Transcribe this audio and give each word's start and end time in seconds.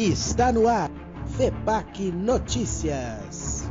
Está 0.00 0.52
no 0.52 0.68
ar, 0.68 0.92
FEPAC 1.36 2.12
Notícias. 2.12 3.68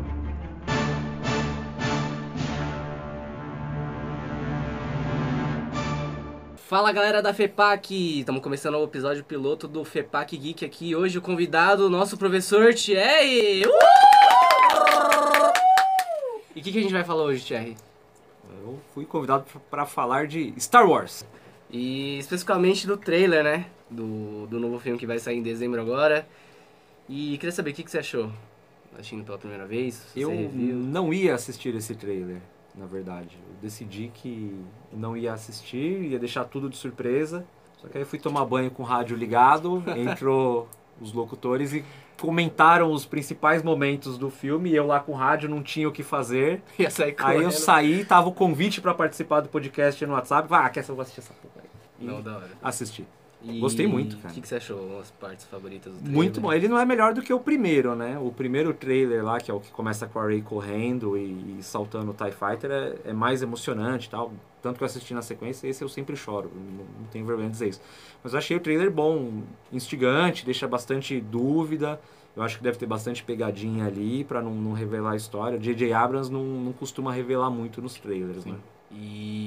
Fala 6.57 6.91
galera 6.91 7.21
da 7.21 7.33
FEPAC! 7.33 8.19
Estamos 8.19 8.41
começando 8.41 8.75
o 8.75 8.83
episódio 8.83 9.23
piloto 9.23 9.69
do 9.69 9.85
FEPAC 9.85 10.35
Geek 10.35 10.65
aqui. 10.65 10.93
Hoje 10.93 11.17
o 11.17 11.21
convidado, 11.21 11.89
nosso 11.89 12.17
professor 12.17 12.73
Thierry! 12.73 13.65
Uh! 13.65 13.69
E 16.53 16.59
o 16.59 16.61
que, 16.61 16.73
que 16.73 16.79
a 16.79 16.81
gente 16.81 16.91
vai 16.91 17.05
falar 17.05 17.23
hoje, 17.23 17.45
Thierry? 17.45 17.77
Eu 18.65 18.77
fui 18.93 19.05
convidado 19.05 19.45
para 19.71 19.85
falar 19.85 20.27
de 20.27 20.53
Star 20.59 20.89
Wars. 20.89 21.25
E 21.71 22.19
especificamente 22.19 22.85
do 22.85 22.97
trailer, 22.97 23.45
né? 23.45 23.67
Do, 23.89 24.47
do 24.47 24.59
novo 24.59 24.79
filme 24.79 24.99
que 24.99 25.07
vai 25.07 25.17
sair 25.17 25.37
em 25.37 25.41
dezembro 25.41 25.79
agora. 25.79 26.27
E 27.09 27.37
queria 27.37 27.51
saber 27.51 27.71
o 27.71 27.73
que, 27.73 27.83
que 27.83 27.91
você 27.91 27.99
achou? 27.99 28.29
Assistindo 28.93 29.23
pela 29.23 29.37
primeira 29.37 29.65
vez? 29.65 30.05
Eu 30.15 30.31
não 30.31 31.13
ia 31.13 31.35
assistir 31.35 31.73
esse 31.75 31.95
trailer, 31.95 32.41
na 32.75 32.85
verdade. 32.85 33.37
Eu 33.47 33.55
decidi 33.61 34.11
que 34.13 34.53
não 34.91 35.15
ia 35.15 35.33
assistir, 35.33 36.01
ia 36.03 36.19
deixar 36.19 36.45
tudo 36.45 36.69
de 36.69 36.75
surpresa. 36.75 37.45
Só 37.81 37.87
que 37.87 37.97
aí 37.97 38.03
eu 38.03 38.07
fui 38.07 38.19
tomar 38.19 38.43
banho 38.45 38.71
com 38.71 38.83
o 38.83 38.85
rádio 38.85 39.15
ligado, 39.15 39.83
entrou 39.95 40.67
os 40.99 41.13
locutores 41.13 41.73
e 41.73 41.85
comentaram 42.19 42.91
os 42.91 43.05
principais 43.05 43.61
momentos 43.61 44.17
do 44.17 44.29
filme. 44.29 44.71
E 44.71 44.75
eu 44.75 44.85
lá 44.85 44.99
com 44.99 45.11
o 45.11 45.15
rádio 45.15 45.47
não 45.47 45.61
tinha 45.61 45.87
o 45.87 45.91
que 45.91 46.03
fazer. 46.03 46.61
Ia 46.77 46.89
sair 46.89 47.15
Aí 47.19 47.41
eu 47.41 47.51
saí, 47.51 48.03
tava 48.03 48.27
o 48.27 48.33
convite 48.33 48.81
para 48.81 48.93
participar 48.93 49.41
do 49.41 49.49
podcast 49.49 50.03
no 50.05 50.13
WhatsApp. 50.13 50.47
Ah, 50.51 50.69
quer 50.69 50.81
saber? 50.81 50.91
Eu 50.91 50.95
vou 50.95 51.01
assistir 51.03 51.19
essa 51.19 51.33
porra 51.33 51.63
aí. 51.63 51.69
E 51.99 52.05
Não, 52.05 52.21
da 52.21 52.37
hora. 52.37 52.49
Assisti. 52.61 53.05
E 53.43 53.59
Gostei 53.59 53.85
muito, 53.85 54.17
cara. 54.17 54.31
O 54.31 54.33
que, 54.33 54.41
que 54.41 54.47
você 54.47 54.55
achou? 54.55 54.99
As 54.99 55.11
partes 55.11 55.45
favoritas 55.45 55.93
do 55.93 55.99
trailer? 55.99 56.15
Muito 56.15 56.41
bom. 56.41 56.51
Ele 56.51 56.67
não 56.67 56.77
é 56.77 56.85
melhor 56.85 57.13
do 57.13 57.21
que 57.21 57.31
o 57.31 57.39
primeiro, 57.39 57.95
né? 57.95 58.17
O 58.19 58.31
primeiro 58.31 58.73
trailer 58.73 59.23
lá, 59.23 59.39
que 59.39 59.51
é 59.51 59.53
o 59.53 59.59
que 59.59 59.71
começa 59.71 60.07
com 60.07 60.19
a 60.19 60.27
Rey 60.27 60.41
correndo 60.41 61.15
e, 61.17 61.57
e 61.59 61.63
saltando 61.63 62.11
o 62.11 62.13
TIE 62.13 62.31
Fighter, 62.31 62.71
é, 62.71 63.09
é 63.09 63.13
mais 63.13 63.41
emocionante 63.41 64.07
e 64.07 64.09
tal. 64.09 64.33
Tanto 64.61 64.77
que 64.77 64.83
eu 64.83 64.87
assisti 64.87 65.13
na 65.13 65.21
sequência, 65.21 65.67
esse 65.67 65.83
eu 65.83 65.89
sempre 65.89 66.15
choro. 66.15 66.51
Não, 66.55 66.83
não 66.99 67.07
tenho 67.11 67.25
vergonha 67.25 67.47
de 67.47 67.53
dizer 67.53 67.69
isso. 67.69 67.81
Mas 68.23 68.33
eu 68.33 68.39
achei 68.39 68.57
o 68.57 68.59
trailer 68.59 68.89
bom, 68.89 69.43
instigante, 69.71 70.43
deixa 70.43 70.67
bastante 70.67 71.21
dúvida. 71.21 71.99
Eu 72.35 72.43
acho 72.43 72.57
que 72.57 72.63
deve 72.63 72.77
ter 72.77 72.85
bastante 72.85 73.23
pegadinha 73.23 73.85
ali 73.85 74.23
pra 74.23 74.41
não, 74.41 74.53
não 74.53 74.73
revelar 74.73 75.11
a 75.11 75.15
história. 75.15 75.57
J.J. 75.57 75.93
Abrams 75.93 76.31
não, 76.31 76.43
não 76.43 76.73
costuma 76.73 77.11
revelar 77.11 77.49
muito 77.49 77.81
nos 77.81 77.95
trailers, 77.95 78.43
Sim. 78.43 78.51
né? 78.51 78.57
E 78.91 79.46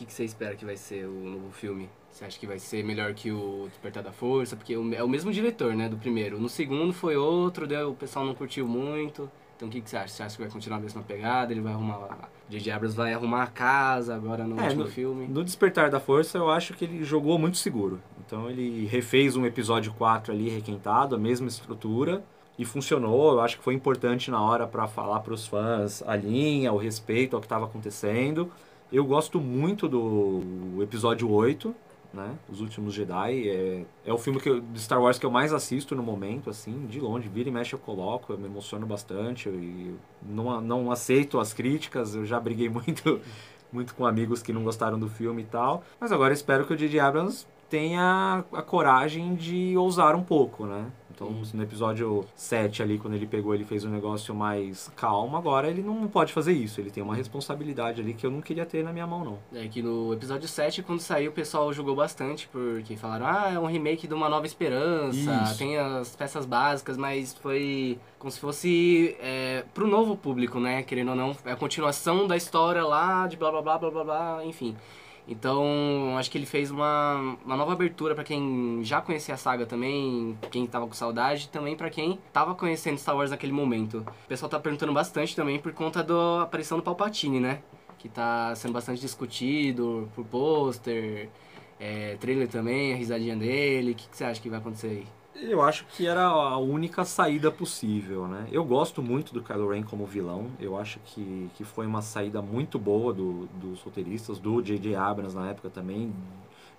que, 0.00 0.06
que 0.06 0.12
você 0.12 0.24
espera 0.24 0.54
que 0.56 0.64
vai 0.64 0.76
ser 0.76 1.04
o 1.06 1.12
novo 1.12 1.50
filme? 1.52 1.88
Você 2.10 2.24
acha 2.24 2.38
que 2.38 2.46
vai 2.46 2.58
ser 2.58 2.82
melhor 2.84 3.12
que 3.14 3.30
o 3.30 3.66
Despertar 3.68 4.02
da 4.02 4.10
Força? 4.12 4.56
Porque 4.56 4.74
é 4.74 5.02
o 5.02 5.08
mesmo 5.08 5.32
diretor, 5.32 5.74
né, 5.74 5.88
do 5.88 5.96
primeiro. 5.96 6.40
No 6.40 6.48
segundo 6.48 6.92
foi 6.92 7.16
outro, 7.16 7.66
o 7.88 7.94
pessoal 7.94 8.24
não 8.24 8.34
curtiu 8.34 8.66
muito. 8.66 9.30
Então 9.56 9.68
o 9.68 9.70
que, 9.70 9.80
que 9.80 9.90
você 9.90 9.96
acha? 9.98 10.08
Você 10.08 10.22
acha 10.22 10.36
que 10.36 10.42
vai 10.42 10.50
continuar 10.50 10.78
a 10.78 10.80
mesma 10.80 11.02
pegada? 11.02 11.52
Ele 11.52 11.60
vai 11.60 11.72
arrumar... 11.72 12.30
J.J. 12.48 12.72
Abrams 12.72 12.96
vai 12.96 13.12
arrumar 13.12 13.42
a 13.44 13.46
casa 13.46 14.14
agora 14.14 14.42
no 14.44 14.58
É, 14.58 14.64
último 14.64 14.84
no- 14.84 14.90
filme? 14.90 15.28
No 15.28 15.44
Despertar 15.44 15.88
da 15.90 16.00
Força, 16.00 16.36
eu 16.38 16.50
acho 16.50 16.74
que 16.74 16.84
ele 16.84 17.04
jogou 17.04 17.38
muito 17.38 17.58
seguro. 17.58 18.00
Então 18.26 18.50
ele 18.50 18.86
refez 18.86 19.36
um 19.36 19.46
episódio 19.46 19.92
4 19.92 20.32
ali 20.32 20.48
requentado, 20.48 21.14
a 21.14 21.18
mesma 21.18 21.46
estrutura, 21.46 22.24
e 22.58 22.64
funcionou. 22.64 23.32
Eu 23.34 23.40
acho 23.40 23.58
que 23.58 23.62
foi 23.62 23.74
importante 23.74 24.30
na 24.32 24.42
hora 24.42 24.66
para 24.66 24.88
falar 24.88 25.20
para 25.20 25.32
os 25.34 25.46
fãs 25.46 26.02
a 26.06 26.16
linha, 26.16 26.72
o 26.72 26.76
respeito 26.78 27.36
ao 27.36 27.40
que 27.40 27.46
estava 27.46 27.66
acontecendo. 27.66 28.50
Eu 28.92 29.04
gosto 29.04 29.40
muito 29.40 29.88
do 29.88 30.82
episódio 30.82 31.30
8, 31.30 31.74
né? 32.12 32.34
Os 32.48 32.60
Últimos 32.60 32.92
Jedi. 32.92 33.48
É, 33.48 33.84
é 34.04 34.12
o 34.12 34.18
filme 34.18 34.40
que 34.40 34.48
eu- 34.48 34.60
de 34.60 34.80
Star 34.80 35.00
Wars 35.00 35.18
que 35.18 35.24
eu 35.24 35.30
mais 35.30 35.52
assisto 35.52 35.94
no 35.94 36.02
momento, 36.02 36.50
assim, 36.50 36.86
de 36.86 36.98
longe. 37.00 37.28
Vira 37.28 37.48
e 37.48 37.52
mexe 37.52 37.72
eu 37.74 37.78
coloco, 37.78 38.32
eu 38.32 38.38
me 38.38 38.46
emociono 38.46 38.84
bastante. 38.86 39.48
E 39.48 39.94
não, 40.22 40.60
não 40.60 40.90
aceito 40.90 41.38
as 41.38 41.52
críticas, 41.52 42.14
eu 42.16 42.26
já 42.26 42.40
briguei 42.40 42.68
muito 42.70 43.20
muito 43.72 43.94
com 43.94 44.04
amigos 44.04 44.42
que 44.42 44.52
não 44.52 44.64
gostaram 44.64 44.98
do 44.98 45.08
filme 45.08 45.42
e 45.42 45.44
tal. 45.44 45.84
Mas 46.00 46.10
agora 46.10 46.32
espero 46.34 46.66
que 46.66 46.72
o 46.74 46.76
J.J. 46.76 46.98
Abrams 46.98 47.46
tenha 47.68 48.42
a 48.52 48.62
coragem 48.62 49.36
de 49.36 49.76
ousar 49.76 50.16
um 50.16 50.24
pouco, 50.24 50.66
né? 50.66 50.86
Então, 51.20 51.42
no 51.52 51.62
episódio 51.62 52.24
7 52.34 52.82
ali, 52.82 52.98
quando 52.98 53.12
ele 53.12 53.26
pegou, 53.26 53.54
ele 53.54 53.64
fez 53.64 53.84
um 53.84 53.90
negócio 53.90 54.34
mais 54.34 54.90
calmo. 54.96 55.36
Agora 55.36 55.68
ele 55.68 55.82
não 55.82 56.08
pode 56.08 56.32
fazer 56.32 56.52
isso. 56.52 56.80
Ele 56.80 56.90
tem 56.90 57.02
uma 57.02 57.14
responsabilidade 57.14 58.00
ali 58.00 58.14
que 58.14 58.24
eu 58.24 58.30
não 58.30 58.40
queria 58.40 58.64
ter 58.64 58.82
na 58.82 58.90
minha 58.90 59.06
mão, 59.06 59.22
não. 59.22 59.38
É 59.60 59.68
que 59.68 59.82
no 59.82 60.14
episódio 60.14 60.48
7, 60.48 60.82
quando 60.82 61.00
saiu, 61.00 61.30
o 61.30 61.34
pessoal 61.34 61.70
jogou 61.74 61.94
bastante, 61.94 62.48
porque 62.48 62.96
falaram, 62.96 63.26
ah, 63.26 63.50
é 63.52 63.58
um 63.58 63.66
remake 63.66 64.08
de 64.08 64.14
Uma 64.14 64.30
Nova 64.30 64.46
Esperança, 64.46 65.42
Isso. 65.44 65.58
tem 65.58 65.76
as 65.76 66.16
peças 66.16 66.46
básicas, 66.46 66.96
mas 66.96 67.34
foi 67.34 67.98
como 68.18 68.30
se 68.30 68.40
fosse 68.40 69.14
é, 69.20 69.64
pro 69.74 69.86
novo 69.86 70.16
público, 70.16 70.58
né? 70.58 70.82
Querendo 70.82 71.10
ou 71.10 71.16
não, 71.16 71.36
é 71.44 71.52
a 71.52 71.56
continuação 71.56 72.26
da 72.26 72.36
história 72.36 72.82
lá, 72.84 73.26
de 73.26 73.36
blá 73.36 73.50
blá 73.50 73.60
blá 73.60 73.78
blá 73.78 73.90
blá 73.90 74.04
blá, 74.04 74.44
enfim. 74.44 74.74
Então, 75.28 76.16
acho 76.18 76.30
que 76.30 76.38
ele 76.38 76.46
fez 76.46 76.70
uma, 76.70 77.36
uma 77.44 77.56
nova 77.56 77.72
abertura 77.72 78.14
pra 78.14 78.24
quem 78.24 78.80
já 78.82 79.00
conhecia 79.00 79.34
a 79.34 79.36
saga 79.36 79.64
também, 79.64 80.36
quem 80.50 80.66
tava 80.66 80.86
com 80.86 80.92
saudade, 80.92 81.44
e 81.44 81.48
também 81.48 81.76
pra 81.76 81.88
quem 81.88 82.18
tava 82.32 82.54
conhecendo 82.54 82.98
Star 82.98 83.16
Wars 83.16 83.30
naquele 83.30 83.52
momento. 83.52 83.98
O 84.24 84.28
pessoal 84.28 84.48
tá 84.48 84.58
perguntando 84.58 84.92
bastante 84.92 85.36
também 85.36 85.58
por 85.58 85.72
conta 85.72 86.02
da 86.02 86.42
aparição 86.42 86.78
do 86.78 86.82
Palpatine, 86.82 87.38
né? 87.38 87.62
Que 87.98 88.08
tá 88.08 88.54
sendo 88.56 88.72
bastante 88.72 89.00
discutido 89.00 90.08
por 90.14 90.24
pôster, 90.24 91.28
é, 91.78 92.16
trailer 92.16 92.48
também, 92.48 92.92
a 92.92 92.96
risadinha 92.96 93.36
dele. 93.36 93.92
O 93.92 93.94
que, 93.94 94.08
que 94.08 94.16
você 94.16 94.24
acha 94.24 94.40
que 94.40 94.48
vai 94.48 94.58
acontecer 94.58 94.88
aí? 94.88 95.19
Eu 95.34 95.62
acho 95.62 95.86
que 95.86 96.06
era 96.06 96.24
a 96.24 96.58
única 96.58 97.04
saída 97.04 97.50
possível, 97.50 98.26
né? 98.26 98.46
Eu 98.50 98.64
gosto 98.64 99.00
muito 99.02 99.32
do 99.32 99.42
Kylo 99.42 99.70
Ren 99.70 99.82
como 99.82 100.04
vilão. 100.04 100.50
Eu 100.58 100.76
acho 100.76 100.98
que, 101.04 101.48
que 101.54 101.64
foi 101.64 101.86
uma 101.86 102.02
saída 102.02 102.42
muito 102.42 102.78
boa 102.78 103.12
do, 103.12 103.46
dos 103.54 103.80
roteiristas, 103.80 104.38
do 104.38 104.60
J.J. 104.60 104.94
Abrams 104.96 105.34
na 105.34 105.48
época 105.50 105.70
também, 105.70 106.12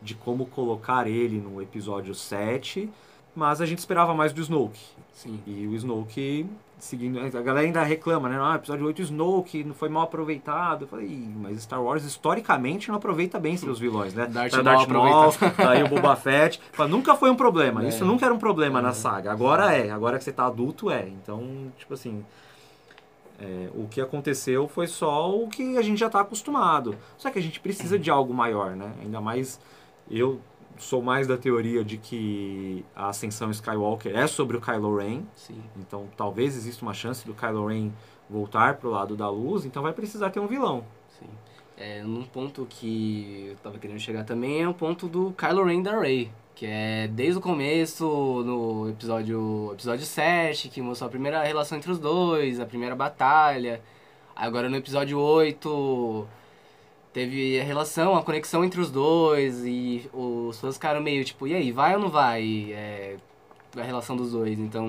de 0.02 0.14
como 0.16 0.46
colocar 0.46 1.08
ele 1.08 1.40
no 1.40 1.62
episódio 1.62 2.14
7. 2.14 2.90
Mas 3.34 3.62
a 3.62 3.66
gente 3.66 3.80
esperava 3.80 4.14
mais 4.14 4.34
do 4.34 4.42
Snoke. 4.42 4.82
Sim. 5.14 5.40
E 5.48 5.66
o 5.66 5.74
Snoke, 5.74 6.46
seguindo. 6.84 7.19
A 7.19 7.42
galera 7.42 7.66
ainda 7.66 7.84
reclama, 7.84 8.28
né? 8.28 8.38
Ah, 8.42 8.56
episódio 8.56 8.86
8, 8.86 9.00
o 9.00 9.02
Snoke 9.03 9.64
não 9.64 9.74
foi 9.74 9.88
mal 9.88 10.03
aproveitado. 10.03 10.84
Eu 10.84 10.88
falei, 10.88 11.06
"Ih, 11.08 11.34
mas 11.40 11.62
Star 11.62 11.81
Wars 11.81 12.03
historicamente 12.03 12.90
não 12.90 12.96
aproveita 12.96 13.40
bem 13.40 13.56
seus 13.56 13.80
vilões, 13.80 14.14
né? 14.14 14.25
Darth 14.25 14.52
Tá 14.52 14.64
Maul 14.64 14.88
Maul, 14.88 15.31
tá 15.56 15.70
aí 15.72 15.84
o 15.84 15.88
Boba 15.88 16.16
Fett. 16.16 16.59
Fala, 16.74 16.90
nunca 16.90 17.16
foi 17.16 17.30
um 17.30 17.36
problema. 17.36 17.84
É. 17.84 17.88
Isso 17.90 18.03
nunca 18.03 18.25
era 18.25 18.34
um 18.34 18.40
problema 18.40 18.80
É. 18.80 18.81
na 18.81 18.94
saga. 18.94 19.31
Agora 19.31 19.74
é. 19.75 19.90
Agora 19.91 20.18
que 20.18 20.24
você 20.24 20.31
tá 20.31 20.46
adulto, 20.47 20.90
é. 20.91 21.08
Então, 21.08 21.72
tipo 21.78 21.94
assim. 21.94 22.25
é, 23.40 23.70
o 23.74 23.88
que 23.88 24.00
aconteceu 24.00 24.68
foi 24.68 24.86
só 24.88 25.34
o 25.36 25.47
que 25.47 25.78
a 25.78 25.81
gente 25.81 26.00
já 26.00 26.09
tá 26.09 26.20
acostumado. 26.22 26.96
Só 27.18 27.30
que 27.31 27.40
a 27.40 27.41
gente 27.41 27.59
precisa 27.59 27.97
de 27.97 28.09
algo 28.12 28.34
maior, 28.34 28.75
né? 28.75 28.91
Ainda 29.02 29.20
mais 29.20 29.59
eu 30.09 30.40
sou 30.81 31.02
mais 31.02 31.28
da 31.28 31.38
teoria 31.38 31.84
de 31.84 31.97
que 31.97 32.84
a 32.96 33.09
ascensão 33.09 33.52
Skywalker 33.52 34.18
é 34.18 34.28
sobre 34.28 34.58
o 34.58 34.62
Kylo 34.62 34.97
Ren. 34.97 35.24
Sim. 35.36 35.62
Então 35.78 36.08
talvez 36.18 36.56
exista 36.56 36.84
uma 36.84 36.94
chance 36.94 37.25
do 37.25 37.34
Kylo 37.34 37.68
Ren 37.68 37.92
voltar 38.30 38.75
pro 38.78 38.90
lado 38.90 39.16
da 39.16 39.30
luz. 39.30 39.64
Então 39.64 39.84
vai 39.84 39.94
precisar 39.94 40.30
ter 40.31 40.40
um 40.40 40.47
vilão. 40.47 40.84
Sim. 41.20 41.28
É, 41.78 42.03
num 42.03 42.24
ponto 42.24 42.66
que 42.70 43.47
eu 43.52 43.56
tava 43.58 43.78
querendo 43.80 44.00
chegar 44.00 44.24
também 44.24 44.62
é 44.62 44.68
o 44.68 44.74
ponto 44.74 45.08
do 45.08 45.34
Kylo 45.38 45.64
Ren 45.64 45.81
da 45.81 46.00
Rey. 46.00 46.31
Que 46.56 46.66
é 46.66 47.08
desde 47.08 47.38
o 47.38 47.41
começo, 47.41 48.06
no 48.46 48.90
episódio, 48.90 49.72
episódio 49.74 50.06
7, 50.06 50.70
que 50.70 50.81
mostrou 50.81 51.08
a 51.08 51.12
primeira 51.12 51.41
relação 51.44 51.78
entre 51.78 51.91
os 51.91 51.97
dois, 51.97 52.59
a 52.59 52.66
primeira 52.66 52.96
batalha. 52.96 53.81
Agora 54.36 54.70
no 54.70 54.75
episódio 54.75 55.20
8 55.20 56.28
teve 57.14 57.60
a 57.60 57.64
relação, 57.64 58.16
a 58.16 58.24
conexão 58.24 58.64
entre 58.64 58.80
os 58.80 58.90
dois 58.92 59.66
e 59.66 60.10
os 60.14 60.60
fãs 60.60 60.76
ficaram 60.76 61.02
meio 61.02 61.24
tipo, 61.26 61.47
e 61.47 61.53
aí, 61.53 61.72
vai 61.72 61.96
ou 61.96 62.02
não 62.02 62.09
vai? 62.09 62.72
É, 62.72 63.18
a 63.78 63.82
relação 63.84 64.16
dos 64.16 64.32
dois. 64.32 64.59
Então, 64.59 64.85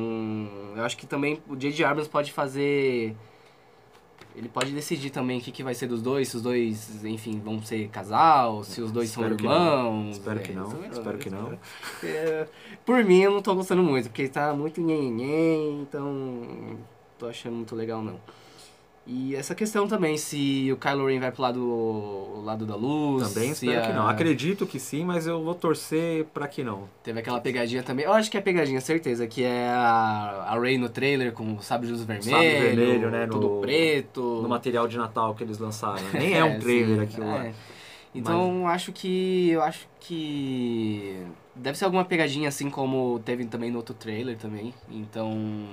eu 0.76 0.84
acho 0.84 0.96
que 0.96 1.06
também 1.06 1.40
o 1.48 1.56
J.J. 1.56 1.84
Abrams 1.84 2.08
pode 2.10 2.32
fazer 2.32 3.14
ele 4.34 4.48
pode 4.48 4.72
decidir 4.72 5.10
também 5.10 5.38
o 5.38 5.42
que, 5.42 5.52
que 5.52 5.62
vai 5.62 5.74
ser 5.74 5.86
dos 5.86 6.00
dois, 6.00 6.28
se 6.28 6.36
os 6.36 6.42
dois, 6.42 7.04
enfim, 7.04 7.38
vão 7.38 7.62
ser 7.62 7.88
casal, 7.88 8.64
se 8.64 8.80
os 8.80 8.90
dois 8.90 9.10
são 9.10 9.22
Espero 9.24 9.44
não. 9.44 9.52
irmãos. 9.52 10.16
Espero 10.16 10.38
é, 10.40 10.42
que 10.42 10.52
não, 10.52 10.66
isso 10.66 10.76
eu- 10.76 10.90
espero 10.90 11.18
que 11.18 11.30
não. 11.30 11.58
É, 12.02 12.46
por 12.84 13.04
mim, 13.04 13.20
eu 13.20 13.30
não 13.30 13.42
tô 13.42 13.54
gostando 13.54 13.82
muito, 13.82 14.08
porque 14.08 14.28
tá 14.28 14.54
muito 14.54 14.80
nhenhenhen, 14.80 15.82
então 15.82 16.78
tô 17.18 17.26
achando 17.26 17.56
muito 17.56 17.76
legal 17.76 18.02
não. 18.02 18.18
E 19.04 19.34
essa 19.34 19.52
questão 19.52 19.88
também, 19.88 20.16
se 20.16 20.70
o 20.72 20.76
Kylo 20.76 21.06
Ren 21.08 21.18
vai 21.18 21.32
pro 21.32 21.42
lado, 21.42 22.40
lado 22.44 22.64
da 22.64 22.76
luz. 22.76 23.32
Também 23.32 23.50
espero 23.50 23.80
a- 23.80 23.86
que 23.86 23.92
não. 23.92 24.06
Acredito 24.06 24.64
que 24.64 24.78
sim, 24.78 25.04
mas 25.04 25.26
eu 25.26 25.42
vou 25.42 25.56
torcer 25.56 26.24
pra 26.26 26.46
que 26.46 26.62
não. 26.62 26.88
Teve 27.02 27.18
aquela 27.18 27.40
pegadinha 27.40 27.82
também. 27.82 28.04
Eu 28.04 28.12
acho 28.12 28.30
que 28.30 28.36
é 28.36 28.40
pegadinha, 28.40 28.80
certeza. 28.80 29.26
Que 29.26 29.42
é 29.42 29.66
a, 29.68 30.46
a 30.50 30.58
Rey 30.60 30.78
no 30.78 30.88
trailer 30.88 31.32
com 31.32 31.54
o 31.54 31.60
sabre 31.62 31.88
de 31.88 31.92
luz 31.94 32.04
vermelho. 32.04 32.62
vermelho, 32.76 33.10
né, 33.10 33.26
Tudo 33.26 33.48
no- 33.48 33.60
preto. 33.60 34.20
No 34.40 34.48
material 34.48 34.86
de 34.86 34.96
Natal 34.96 35.34
que 35.34 35.42
eles 35.42 35.58
lançaram. 35.58 36.02
Nem 36.14 36.34
é 36.38 36.44
um 36.44 36.60
trailer 36.60 36.98
sim, 36.98 37.02
aquilo 37.02 37.26
lá. 37.26 37.46
é. 37.46 37.52
Então 38.14 38.68
acho 38.68 38.92
que. 38.92 39.50
Eu 39.50 39.62
acho 39.62 39.88
que. 39.98 41.16
Deve 41.54 41.76
ser 41.76 41.84
alguma 41.84 42.04
pegadinha 42.04 42.48
assim 42.48 42.70
como 42.70 43.20
teve 43.24 43.44
também 43.44 43.70
no 43.70 43.76
outro 43.76 43.94
trailer 43.94 44.38
também. 44.38 44.72
Então. 44.90 45.66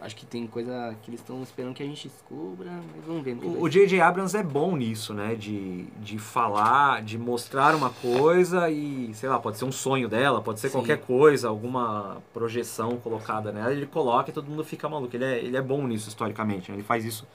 Acho 0.00 0.14
que 0.16 0.26
tem 0.26 0.46
coisa 0.46 0.94
que 1.00 1.10
eles 1.10 1.20
estão 1.20 1.42
esperando 1.42 1.74
que 1.74 1.82
a 1.82 1.86
gente 1.86 2.08
descubra, 2.08 2.70
mas 2.94 3.04
vamos 3.06 3.22
ver. 3.22 3.38
O 3.42 3.68
J.J. 3.68 4.00
Abrams 4.00 4.36
é 4.36 4.42
bom 4.42 4.76
nisso, 4.76 5.14
né? 5.14 5.34
De, 5.34 5.84
de 6.00 6.18
falar, 6.18 7.02
de 7.02 7.16
mostrar 7.16 7.74
uma 7.74 7.88
coisa 7.88 8.68
e, 8.68 9.14
sei 9.14 9.28
lá, 9.28 9.38
pode 9.38 9.58
ser 9.58 9.64
um 9.64 9.72
sonho 9.72 10.08
dela, 10.08 10.42
pode 10.42 10.60
ser 10.60 10.68
Sim. 10.68 10.78
qualquer 10.78 10.98
coisa, 10.98 11.48
alguma 11.48 12.20
projeção 12.34 12.96
colocada 12.96 13.52
nela, 13.52 13.72
ele 13.72 13.86
coloca 13.86 14.30
e 14.30 14.32
todo 14.32 14.50
mundo 14.50 14.64
fica 14.64 14.88
maluco. 14.88 15.16
Ele 15.16 15.24
é, 15.24 15.38
ele 15.38 15.56
é 15.56 15.62
bom 15.62 15.86
nisso, 15.86 16.08
historicamente, 16.08 16.70
né? 16.70 16.76
Ele 16.76 16.84
faz 16.84 17.04
isso 17.04 17.26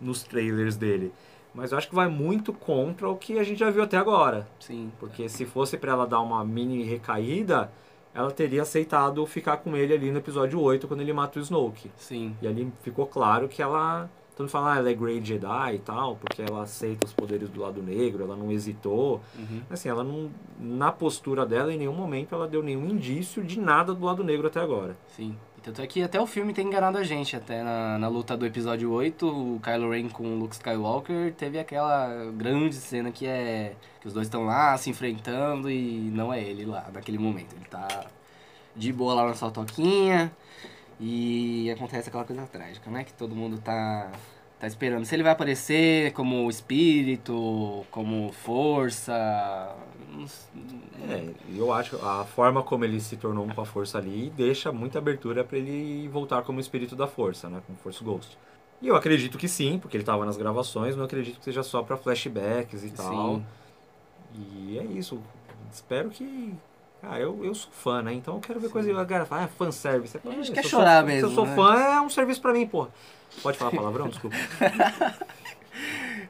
nos 0.00 0.22
trailers 0.22 0.76
dele. 0.76 1.12
Mas 1.54 1.70
eu 1.70 1.78
acho 1.78 1.88
que 1.88 1.94
vai 1.94 2.08
muito 2.08 2.52
contra 2.52 3.08
o 3.08 3.16
que 3.16 3.38
a 3.38 3.44
gente 3.44 3.60
já 3.60 3.70
viu 3.70 3.82
até 3.82 3.96
agora. 3.96 4.46
Sim. 4.58 4.90
Porque 4.98 5.28
se 5.28 5.46
fosse 5.46 5.78
pra 5.78 5.92
ela 5.92 6.06
dar 6.06 6.20
uma 6.20 6.44
mini 6.44 6.82
recaída, 6.82 7.70
ela 8.12 8.30
teria 8.30 8.62
aceitado 8.62 9.24
ficar 9.26 9.58
com 9.58 9.76
ele 9.76 9.94
ali 9.94 10.10
no 10.10 10.18
episódio 10.18 10.60
8, 10.60 10.88
quando 10.88 11.00
ele 11.00 11.12
mata 11.12 11.38
o 11.38 11.42
Snoke. 11.42 11.90
Sim. 11.96 12.36
E 12.42 12.46
ali 12.48 12.72
ficou 12.82 13.06
claro 13.06 13.48
que 13.48 13.62
ela. 13.62 14.10
Todo 14.34 14.46
mundo 14.46 14.50
fala, 14.50 14.74
ah, 14.74 14.78
ela 14.78 14.90
é 14.90 14.94
Grey 14.94 15.24
Jedi 15.24 15.76
e 15.76 15.78
tal, 15.78 16.16
porque 16.16 16.42
ela 16.42 16.62
aceita 16.62 17.06
os 17.06 17.12
poderes 17.12 17.48
do 17.48 17.60
lado 17.60 17.80
negro, 17.80 18.24
ela 18.24 18.34
não 18.34 18.50
hesitou. 18.50 19.20
Uhum. 19.38 19.62
Assim, 19.70 19.88
ela 19.88 20.02
não. 20.02 20.28
Na 20.58 20.90
postura 20.90 21.46
dela, 21.46 21.72
em 21.72 21.78
nenhum 21.78 21.94
momento, 21.94 22.34
ela 22.34 22.48
deu 22.48 22.60
nenhum 22.60 22.88
indício 22.88 23.44
de 23.44 23.60
nada 23.60 23.94
do 23.94 24.04
lado 24.04 24.24
negro 24.24 24.48
até 24.48 24.58
agora. 24.60 24.96
Sim. 25.16 25.36
Tanto 25.62 25.80
é 25.80 25.86
que 25.86 26.02
até 26.02 26.20
o 26.20 26.26
filme 26.26 26.52
tem 26.52 26.66
enganado 26.66 26.98
a 26.98 27.04
gente. 27.04 27.36
Até 27.36 27.62
na, 27.62 27.96
na 27.96 28.08
luta 28.08 28.36
do 28.36 28.44
episódio 28.44 28.90
8, 28.90 29.26
o 29.26 29.60
Kylo 29.60 29.90
Ren 29.90 30.08
com 30.08 30.24
o 30.24 30.38
Luke 30.40 30.54
Skywalker 30.54 31.32
teve 31.32 31.58
aquela 31.58 32.30
grande 32.36 32.74
cena 32.74 33.12
que 33.12 33.26
é. 33.26 33.74
que 34.00 34.08
os 34.08 34.12
dois 34.12 34.26
estão 34.26 34.44
lá 34.44 34.76
se 34.76 34.90
enfrentando 34.90 35.70
e 35.70 36.10
não 36.12 36.34
é 36.34 36.42
ele 36.42 36.66
lá 36.66 36.90
naquele 36.92 37.18
momento. 37.18 37.54
Ele 37.54 37.64
tá 37.66 38.04
de 38.74 38.92
boa 38.92 39.14
lá 39.14 39.26
na 39.28 39.34
sua 39.34 39.50
toquinha 39.52 40.30
e 41.00 41.70
acontece 41.70 42.08
aquela 42.08 42.24
coisa 42.24 42.46
trágica, 42.46 42.90
né? 42.90 43.04
Que 43.04 43.12
todo 43.12 43.34
mundo 43.34 43.58
tá. 43.58 44.12
Tá 44.58 44.68
esperando. 44.68 45.04
Se 45.04 45.14
ele 45.14 45.22
vai 45.22 45.32
aparecer 45.32 46.12
como 46.12 46.48
espírito, 46.48 47.84
como 47.90 48.32
força. 48.32 49.76
É, 51.08 51.28
eu 51.54 51.72
acho 51.72 51.96
a 51.96 52.24
forma 52.24 52.62
como 52.62 52.84
ele 52.84 53.00
se 53.00 53.16
tornou 53.16 53.44
um 53.44 53.48
com 53.48 53.60
a 53.60 53.66
força 53.66 53.98
ali 53.98 54.32
deixa 54.36 54.70
muita 54.70 54.98
abertura 54.98 55.42
pra 55.42 55.58
ele 55.58 56.08
voltar 56.08 56.42
como 56.42 56.60
espírito 56.60 56.94
da 56.94 57.06
força, 57.06 57.50
né? 57.50 57.60
Como 57.66 57.76
Force 57.78 58.02
Ghost. 58.02 58.38
E 58.80 58.88
eu 58.88 58.96
acredito 58.96 59.36
que 59.36 59.48
sim, 59.48 59.78
porque 59.78 59.96
ele 59.96 60.04
tava 60.04 60.24
nas 60.24 60.36
gravações, 60.36 60.94
não 60.94 61.04
acredito 61.04 61.38
que 61.38 61.44
seja 61.44 61.62
só 61.62 61.82
pra 61.82 61.96
flashbacks 61.96 62.84
e 62.84 62.90
tal. 62.90 63.36
Sim. 63.36 63.46
E 64.34 64.78
é 64.78 64.84
isso. 64.84 65.20
Espero 65.72 66.10
que. 66.10 66.54
Ah, 67.08 67.18
eu, 67.20 67.44
eu 67.44 67.54
sou 67.54 67.70
fã, 67.72 68.02
né? 68.02 68.12
Então 68.14 68.34
eu 68.34 68.40
quero 68.40 68.58
ver 68.60 68.70
coisa. 68.70 68.90
A 68.98 69.04
galera 69.04 69.26
fala, 69.26 69.44
ah, 69.44 69.48
fanservice. 69.48 70.18
A 70.24 70.30
gente 70.30 70.52
quer 70.52 70.62
sou 70.62 70.70
chorar 70.80 71.00
fã- 71.02 71.06
mesmo, 71.06 71.28
Se 71.28 71.32
eu 71.32 71.34
sou 71.34 71.46
né? 71.46 71.54
fã, 71.56 71.74
é 71.78 72.00
um 72.00 72.08
serviço 72.10 72.40
pra 72.40 72.52
mim, 72.52 72.66
porra. 72.66 72.88
Pode 73.42 73.58
falar 73.58 73.70
palavrão? 73.70 74.08
Desculpa. 74.08 74.36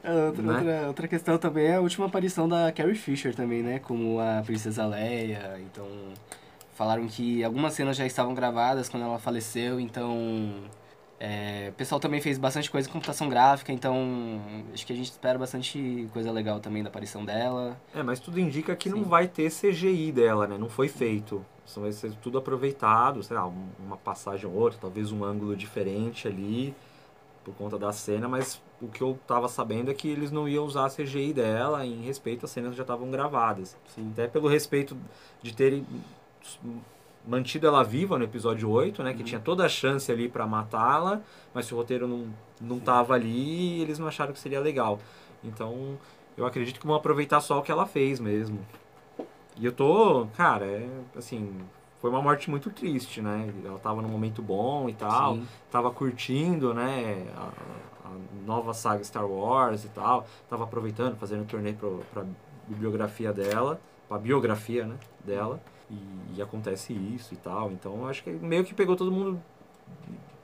É, 0.03 0.11
Outra, 0.27 0.43
Né? 0.43 0.53
outra, 0.57 0.87
outra 0.87 1.07
questão 1.07 1.37
também 1.37 1.65
é 1.67 1.75
a 1.75 1.81
última 1.81 2.05
aparição 2.05 2.47
da 2.47 2.71
Carrie 2.71 2.93
Fisher 2.95 3.33
também, 3.33 3.63
né? 3.63 3.79
Como 3.79 4.19
a 4.19 4.41
Princesa 4.45 4.85
Leia. 4.85 5.59
Então, 5.59 5.87
falaram 6.75 7.07
que 7.07 7.43
algumas 7.43 7.73
cenas 7.73 7.97
já 7.97 8.05
estavam 8.05 8.33
gravadas 8.35 8.87
quando 8.89 9.03
ela 9.03 9.17
faleceu, 9.17 9.79
então... 9.79 10.51
é, 11.19 11.69
o 11.69 11.73
pessoal 11.73 11.99
também 11.99 12.19
fez 12.19 12.37
bastante 12.37 12.69
coisa 12.69 12.89
em 12.89 12.91
computação 12.91 13.29
gráfica, 13.29 13.71
então 13.71 14.41
acho 14.73 14.85
que 14.85 14.91
a 14.91 14.95
gente 14.95 15.11
espera 15.11 15.39
bastante 15.39 16.09
coisa 16.11 16.31
legal 16.31 16.59
também 16.59 16.83
da 16.83 16.89
aparição 16.89 17.23
dela. 17.23 17.79
É, 17.93 18.03
mas 18.03 18.19
tudo 18.19 18.39
indica 18.39 18.75
que 18.75 18.89
não 18.89 18.99
Sim. 19.03 19.09
vai 19.09 19.27
ter 19.27 19.49
CGI 19.49 20.11
dela, 20.11 20.45
né? 20.47 20.57
Não 20.57 20.69
foi 20.69 20.87
feito. 20.87 21.45
Isso 21.65 21.79
vai 21.81 21.91
ser 21.91 22.11
tudo 22.15 22.37
aproveitado, 22.37 23.23
sei 23.23 23.35
lá, 23.37 23.47
um- 23.47 23.69
uma 23.79 23.97
passagem 23.97 24.45
ou 24.45 24.53
outra, 24.53 24.77
talvez 24.79 25.11
um 25.11 25.23
ângulo 25.23 25.55
diferente 25.55 26.27
ali, 26.27 26.75
por 27.43 27.55
conta 27.55 27.77
da 27.77 27.91
cena, 27.93 28.27
mas 28.27 28.61
o 28.81 28.87
que 28.87 29.01
eu 29.01 29.17
tava 29.27 29.47
sabendo 29.47 29.89
é 29.91 29.93
que 29.93 30.07
eles 30.07 30.31
não 30.31 30.49
iam 30.49 30.65
usar 30.65 30.85
a 30.85 30.89
CGI 30.89 31.31
dela 31.31 31.85
em 31.85 32.01
respeito 32.01 32.45
às 32.45 32.51
cenas 32.51 32.71
que 32.71 32.77
já 32.77 32.83
estavam 32.83 33.09
gravadas. 33.09 33.77
Sim. 33.93 34.09
Até 34.13 34.27
pelo 34.27 34.47
respeito 34.47 34.97
de 35.41 35.53
terem 35.53 35.85
mantido 37.27 37.67
ela 37.67 37.83
viva 37.83 38.17
no 38.17 38.23
episódio 38.23 38.69
8, 38.69 39.01
né? 39.03 39.13
Que 39.13 39.19
Uhum. 39.19 39.25
tinha 39.25 39.39
toda 39.41 39.65
a 39.65 39.69
chance 39.69 40.11
ali 40.11 40.27
pra 40.29 40.45
matá-la, 40.45 41.21
mas 41.53 41.65
se 41.65 41.73
o 41.73 41.77
roteiro 41.77 42.07
não, 42.07 42.27
não 42.61 42.79
tava 42.79 43.13
ali, 43.13 43.81
eles 43.81 43.97
não 43.99 44.07
acharam 44.07 44.33
que 44.33 44.39
seria 44.39 44.59
legal. 44.59 44.99
Então, 45.43 45.97
eu 46.37 46.45
acredito 46.45 46.79
que 46.79 46.85
vão 46.87 46.95
aproveitar 46.95 47.39
só 47.41 47.59
o 47.59 47.61
que 47.61 47.71
ela 47.71 47.85
fez 47.85 48.19
mesmo. 48.19 48.59
E 49.57 49.65
eu 49.65 49.71
tô, 49.71 50.27
cara, 50.35 50.65
é, 50.65 50.87
assim, 51.15 51.53
foi 52.01 52.09
uma 52.09 52.21
morte 52.21 52.49
muito 52.49 52.69
triste, 52.69 53.21
né? 53.21 53.49
Ela 53.63 53.79
tava 53.79 54.01
num 54.01 54.09
momento 54.09 54.41
bom 54.41 54.89
e 54.89 54.93
tal, 54.93 55.35
Sim. 55.35 55.47
tava 55.71 55.89
curtindo, 55.91 56.73
né, 56.73 57.25
a, 57.35 58.07
a 58.07 58.11
nova 58.45 58.73
saga 58.73 59.03
Star 59.03 59.25
Wars 59.25 59.85
e 59.85 59.89
tal, 59.89 60.27
tava 60.49 60.65
aproveitando, 60.65 61.15
fazendo 61.15 61.45
turnê 61.47 61.73
pro, 61.73 62.03
pra 62.13 62.23
bibliografia 62.67 63.31
dela, 63.31 63.79
pra 64.09 64.17
biografia, 64.17 64.85
né, 64.85 64.95
dela, 65.23 65.59
e, 65.89 66.37
e 66.37 66.41
acontece 66.41 66.93
isso 66.93 67.33
e 67.33 67.37
tal, 67.37 67.71
então 67.71 68.07
acho 68.07 68.23
que 68.23 68.29
meio 68.29 68.63
que 68.63 68.73
pegou 68.73 68.95
todo 68.95 69.11
mundo 69.11 69.41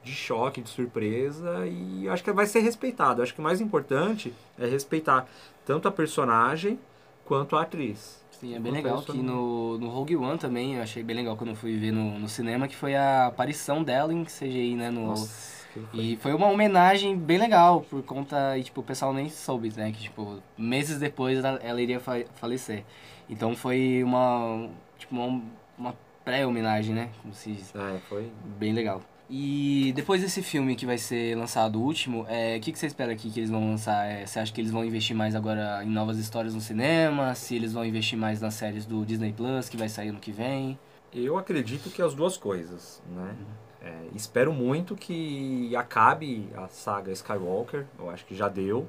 de 0.04 0.12
choque, 0.14 0.62
de 0.62 0.70
surpresa, 0.70 1.68
e 1.68 2.10
acho 2.10 2.24
que 2.24 2.32
vai 2.32 2.46
ser 2.46 2.62
respeitado, 2.62 3.22
acho 3.22 3.34
que 3.34 3.40
o 3.40 3.44
mais 3.44 3.62
importante 3.62 4.34
é 4.58 4.66
respeitar 4.66 5.28
tanto 5.66 5.88
a 5.88 5.92
personagem 5.92 6.80
quanto 7.26 7.56
a 7.56 7.62
atriz. 7.62 8.22
Sim, 8.32 8.56
é 8.56 8.60
bem 8.60 8.72
legal 8.72 9.04
que 9.04 9.22
no, 9.22 9.78
no 9.78 9.90
Rogue 9.90 10.18
One 10.18 10.40
também, 10.40 10.76
eu 10.76 10.82
achei 10.82 11.04
bem 11.04 11.16
legal 11.16 11.38
quando 11.38 11.52
eu 11.52 11.56
fui 11.56 11.78
ver 11.78 11.92
no, 11.92 12.18
no 12.18 12.28
cinema, 12.28 12.68
que 12.68 12.76
foi 12.76 12.96
a 12.96 13.28
aparição 13.28 13.84
dela 13.84 14.12
em 14.12 14.26
CGI, 14.26 14.76
né? 14.76 14.90
No, 14.90 15.08
Nossa, 15.08 15.61
foi- 15.74 15.84
E 15.94 16.16
foi 16.18 16.34
uma 16.34 16.48
homenagem 16.48 17.18
bem 17.18 17.38
legal, 17.38 17.82
por 17.82 18.02
conta, 18.04 18.58
e 18.58 18.64
tipo, 18.64 18.82
o 18.82 18.84
pessoal 18.84 19.14
nem 19.14 19.30
soube, 19.30 19.72
né, 19.76 19.92
que 19.92 20.02
tipo, 20.04 20.40
meses 20.58 21.00
depois 21.00 21.44
ela, 21.44 21.60
ela 21.64 21.82
iria 21.82 22.00
fa- 22.00 22.24
falecer. 22.36 22.84
Então 23.30 23.56
foi 23.56 24.04
uma, 24.04 24.70
tipo, 24.98 25.16
uma, 25.16 25.42
uma 25.78 25.96
pré-homenagem, 26.26 26.94
né, 26.94 27.10
como 27.22 27.34
se 27.34 27.52
diz. 27.52 27.74
É, 27.76 28.00
foi 28.10 28.32
Bem 28.58 28.74
legal. 28.74 29.02
E 29.34 29.94
depois 29.96 30.22
desse 30.22 30.42
filme 30.44 30.76
que 30.76 30.86
vai 30.86 30.98
ser 30.98 31.38
lançado, 31.38 31.80
o 31.80 31.84
último, 31.84 32.26
é, 32.28 32.58
o 32.58 32.60
que, 32.60 32.72
que 32.74 32.78
você 32.78 32.86
espera 32.88 33.14
aqui 33.14 33.32
que 33.32 33.40
eles 33.40 33.50
vão 33.50 33.70
lançar? 33.72 34.06
É, 34.06 34.26
você 34.26 34.40
acha 34.40 34.52
que 34.52 34.60
eles 34.60 34.72
vão 34.72 34.84
investir 34.84 35.16
mais 35.16 35.36
agora 35.36 35.82
em 35.86 35.88
novas 35.90 36.18
histórias 36.18 36.54
no 36.54 36.60
cinema? 36.60 37.34
Se 37.34 37.56
eles 37.56 37.72
vão 37.72 37.86
investir 37.86 38.18
mais 38.20 38.42
nas 38.42 38.56
séries 38.56 38.86
do 38.86 39.06
Disney 39.06 39.32
Plus, 39.32 39.70
que 39.70 39.78
vai 39.78 39.88
sair 39.88 40.10
ano 40.10 40.20
que 40.20 40.34
vem? 40.34 40.78
Eu 41.14 41.38
acredito 41.38 41.90
que 41.90 42.02
as 42.02 42.14
duas 42.14 42.36
coisas, 42.36 43.02
né? 43.10 43.22
Uhum. 43.22 43.46
É, 43.84 44.08
espero 44.16 44.54
muito 44.54 44.96
que 44.96 45.76
acabe 45.76 46.48
a 46.56 46.68
saga 46.68 47.12
Skywalker. 47.12 47.86
Eu 47.98 48.10
acho 48.10 48.26
que 48.26 48.36
já 48.36 48.48
deu. 48.48 48.88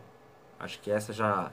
Acho 0.60 0.78
que 0.80 0.90
essa 0.90 1.12
já 1.12 1.50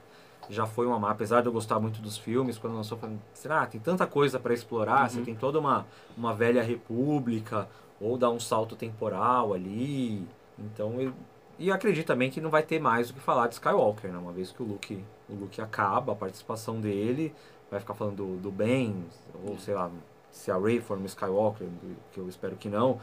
já 0.48 0.66
foi 0.66 0.84
uma 0.86 0.98
má. 0.98 1.10
Apesar 1.10 1.40
de 1.42 1.46
eu 1.46 1.52
gostar 1.52 1.78
muito 1.78 2.00
dos 2.02 2.18
filmes, 2.18 2.58
quando 2.58 2.74
lançou, 2.74 2.98
falei, 2.98 3.16
será? 3.32 3.64
Tem 3.66 3.80
tanta 3.80 4.04
coisa 4.06 4.38
para 4.38 4.52
explorar. 4.52 5.08
Você 5.08 5.18
Uhum. 5.20 5.24
tem 5.24 5.34
toda 5.36 5.58
uma, 5.60 5.86
uma 6.16 6.34
velha 6.34 6.62
república, 6.62 7.68
ou 8.00 8.18
dar 8.18 8.30
um 8.30 8.40
salto 8.40 8.74
temporal 8.76 9.54
ali. 9.54 10.26
Então 10.58 11.00
eu. 11.00 11.12
E 11.58 11.70
acredito 11.70 12.06
também 12.06 12.30
que 12.30 12.40
não 12.40 12.50
vai 12.50 12.62
ter 12.62 12.80
mais 12.80 13.10
o 13.10 13.14
que 13.14 13.20
falar 13.20 13.46
de 13.46 13.54
Skywalker, 13.54 14.10
né? 14.10 14.18
Uma 14.18 14.32
vez 14.32 14.50
que 14.50 14.62
o 14.62 14.66
Luke, 14.66 15.04
o 15.28 15.34
Luke 15.34 15.60
acaba, 15.60 16.12
a 16.12 16.16
participação 16.16 16.80
dele, 16.80 17.34
vai 17.70 17.78
ficar 17.78 17.94
falando 17.94 18.16
do, 18.16 18.36
do 18.38 18.50
Ben, 18.50 19.04
ou 19.46 19.58
sei 19.58 19.74
lá, 19.74 19.90
se 20.32 20.50
a 20.50 20.56
Rey 20.58 20.80
for 20.80 20.98
no 20.98 21.04
Skywalker, 21.06 21.68
que 22.12 22.18
eu 22.18 22.28
espero 22.28 22.56
que 22.56 22.68
não. 22.68 22.98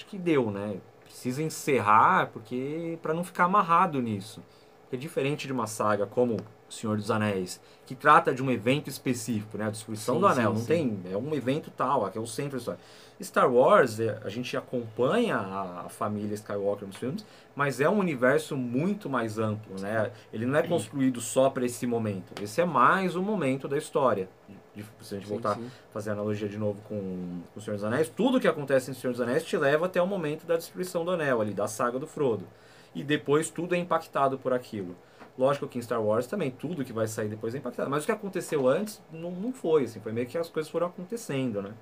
Acho 0.00 0.06
que 0.06 0.16
deu, 0.16 0.50
né? 0.50 0.80
Precisa 1.04 1.42
encerrar, 1.42 2.30
porque 2.32 2.98
para 3.02 3.12
não 3.12 3.22
ficar 3.22 3.44
amarrado 3.44 4.00
nisso. 4.00 4.42
Porque 4.80 4.96
diferente 4.96 5.46
de 5.46 5.52
uma 5.52 5.66
saga 5.66 6.06
como 6.06 6.38
Senhor 6.70 6.96
dos 6.96 7.10
Anéis, 7.10 7.60
que 7.86 7.94
trata 7.94 8.32
de 8.32 8.42
um 8.42 8.50
evento 8.50 8.88
específico, 8.88 9.58
né? 9.58 9.66
A 9.66 9.70
destruição 9.70 10.14
Sim, 10.14 10.20
do 10.20 10.26
anel, 10.26 10.50
sim, 10.50 10.54
não 10.54 10.60
sim. 10.60 10.66
tem, 10.66 11.12
é 11.12 11.16
um 11.16 11.34
evento 11.34 11.70
tal, 11.70 12.08
que 12.10 12.16
é 12.16 12.20
o 12.20 12.26
centro 12.26 12.52
da 12.52 12.58
história. 12.58 12.80
Star 13.22 13.52
Wars, 13.52 14.00
é, 14.00 14.18
a 14.24 14.28
gente 14.30 14.56
acompanha 14.56 15.36
a, 15.36 15.82
a 15.86 15.88
família 15.88 16.34
Skywalker 16.34 16.86
nos 16.86 16.96
filmes, 16.96 17.24
mas 17.54 17.80
é 17.80 17.88
um 17.88 17.98
universo 17.98 18.56
muito 18.56 19.10
mais 19.10 19.38
amplo, 19.38 19.78
né? 19.78 20.10
Ele 20.32 20.46
não 20.46 20.58
é 20.58 20.62
construído 20.62 21.20
só 21.20 21.50
para 21.50 21.66
esse 21.66 21.86
momento. 21.86 22.32
Esse 22.42 22.60
é 22.60 22.64
mais 22.64 23.16
um 23.16 23.22
momento 23.22 23.68
da 23.68 23.76
história. 23.76 24.28
De, 24.74 24.84
se 25.02 25.14
a 25.14 25.18
gente 25.18 25.26
Sim, 25.26 25.34
voltar 25.34 25.56
sim. 25.56 25.70
fazer 25.92 26.10
analogia 26.12 26.48
de 26.48 26.56
novo 26.56 26.80
com, 26.82 27.42
com 27.52 27.58
o 27.58 27.62
Senhor 27.62 27.74
dos 27.76 27.84
Anéis, 27.84 28.08
tudo 28.08 28.40
que 28.40 28.48
acontece 28.48 28.90
em 28.90 28.94
Senhor 28.94 29.12
dos 29.12 29.20
Anéis 29.20 29.44
te 29.44 29.56
leva 29.56 29.86
até 29.86 30.00
o 30.00 30.06
momento 30.06 30.46
da 30.46 30.56
destruição 30.56 31.04
do 31.04 31.10
anel 31.10 31.40
ali, 31.40 31.52
da 31.52 31.66
saga 31.68 31.98
do 31.98 32.06
Frodo. 32.06 32.46
E 32.94 33.02
depois 33.04 33.50
tudo 33.50 33.74
é 33.74 33.78
impactado 33.78 34.38
por 34.38 34.52
aquilo. 34.52 34.96
Lógico 35.40 35.66
que 35.66 35.78
em 35.78 35.82
Star 35.82 36.02
Wars 36.02 36.26
também 36.26 36.50
tudo 36.50 36.84
que 36.84 36.92
vai 36.92 37.08
sair 37.08 37.30
depois 37.30 37.54
é 37.54 37.58
impactado, 37.58 37.88
mas 37.88 38.02
o 38.02 38.06
que 38.06 38.12
aconteceu 38.12 38.68
antes 38.68 39.00
não, 39.10 39.30
não 39.30 39.54
foi, 39.54 39.84
assim, 39.84 39.98
foi 39.98 40.12
meio 40.12 40.26
que 40.26 40.36
as 40.36 40.50
coisas 40.50 40.70
foram 40.70 40.88
acontecendo, 40.88 41.62
né? 41.62 41.72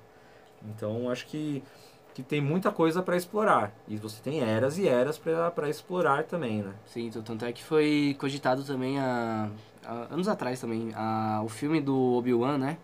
Então 0.63 1.09
acho 1.09 1.27
que 1.27 1.61
que 2.13 2.23
tem 2.23 2.41
muita 2.41 2.71
coisa 2.71 3.03
para 3.03 3.15
explorar. 3.17 3.73
E 3.87 3.97
você 3.97 4.21
tem 4.21 4.41
eras 4.41 4.77
e 4.77 4.87
eras 4.87 5.17
para 5.17 5.69
explorar 5.69 6.23
também, 6.23 6.61
né? 6.63 6.73
Sim, 6.85 7.07
então, 7.07 7.21
tanto 7.21 7.45
é 7.45 7.51
que 7.51 7.63
foi 7.63 8.15
cogitado 8.17 8.63
também 8.63 8.97
há, 8.97 9.49
há 9.85 10.13
anos 10.13 10.27
atrás 10.27 10.59
também, 10.59 10.91
a, 10.95 11.41
o 11.43 11.49
filme 11.49 11.81
do 11.81 12.13
Obi-Wan, 12.13 12.57
né? 12.57 12.77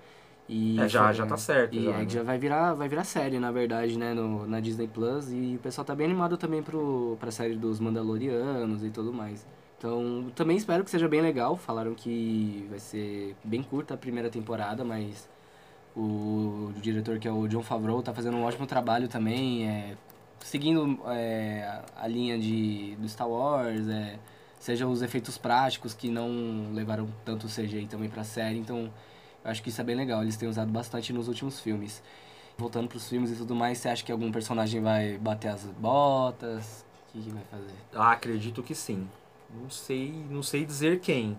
E 0.48 0.80
é, 0.80 0.88
já, 0.88 1.12
já 1.12 1.26
tá 1.26 1.38
certo. 1.38 1.74
E 1.74 1.86
já, 1.86 1.92
é, 1.92 1.98
né? 2.00 2.06
já 2.10 2.24
vai 2.24 2.38
virar, 2.38 2.74
vai 2.74 2.88
virar 2.88 3.04
série, 3.04 3.40
na 3.40 3.52
verdade, 3.52 3.98
né, 3.98 4.14
no, 4.14 4.46
na 4.46 4.60
Disney 4.60 4.88
Plus. 4.88 5.32
E 5.32 5.56
o 5.56 5.60
pessoal 5.60 5.84
tá 5.84 5.96
bem 5.96 6.06
animado 6.06 6.38
também 6.38 6.62
pro, 6.62 7.18
pra 7.20 7.32
série 7.32 7.56
dos 7.56 7.80
Mandalorianos 7.80 8.84
e 8.84 8.90
tudo 8.90 9.12
mais. 9.12 9.46
Então, 9.86 10.32
também 10.34 10.58
espero 10.58 10.84
que 10.84 10.90
seja 10.90 11.08
bem 11.08 11.22
legal. 11.22 11.56
Falaram 11.56 11.94
que 11.94 12.66
vai 12.72 12.80
ser 12.80 13.36
bem 13.44 13.62
curta 13.62 13.94
a 13.94 13.98
primeira 13.98 14.32
temporada, 14.32 14.84
mas 14.84 15.30
o, 15.96 16.72
o 16.72 16.74
diretor, 16.82 17.20
que 17.20 17.28
é 17.28 17.32
o 17.32 17.48
John 17.48 17.62
Favreau, 17.62 18.02
tá 18.02 18.12
fazendo 18.12 18.36
um 18.36 18.44
ótimo 18.46 18.66
trabalho 18.66 19.08
também, 19.08 19.70
é, 19.70 19.96
seguindo 20.40 21.00
é, 21.06 21.84
a 21.96 22.08
linha 22.08 22.36
de, 22.40 22.96
do 22.96 23.08
Star 23.08 23.30
Wars, 23.30 23.88
é, 23.88 24.18
seja 24.60 24.88
os 24.88 25.04
efeitos 25.04 25.38
práticos 25.38 25.94
que 25.94 26.10
não 26.10 26.72
levaram 26.74 27.08
tanto 27.24 27.46
CGI 27.46 27.86
também 27.86 28.10
pra 28.10 28.24
série. 28.24 28.58
Então, 28.58 28.92
eu 29.44 29.52
acho 29.52 29.62
que 29.62 29.70
isso 29.70 29.80
é 29.80 29.84
bem 29.84 29.96
legal. 29.96 30.24
Eles 30.24 30.36
têm 30.36 30.50
usado 30.50 30.72
bastante 30.72 31.14
nos 31.14 31.28
últimos 31.28 31.60
filmes. 31.60 32.02
Voltando 32.58 32.88
pros 32.88 33.08
filmes 33.08 33.30
e 33.30 33.36
tudo 33.36 33.54
mais, 33.54 33.78
você 33.78 33.90
acha 33.90 34.04
que 34.04 34.12
algum 34.12 34.32
personagem 34.32 34.82
vai 34.82 35.20
bater 35.20 35.50
as 35.50 35.64
botas? 35.66 36.84
O 37.10 37.12
que, 37.12 37.22
que 37.22 37.30
vai 37.30 37.44
fazer? 37.52 37.76
Ah, 37.94 38.14
acredito 38.14 38.64
que 38.64 38.74
sim. 38.74 39.08
Não 39.54 39.70
sei, 39.70 40.14
não 40.30 40.44
sei 40.44 40.66
dizer 40.66 41.00
quem. 41.00 41.38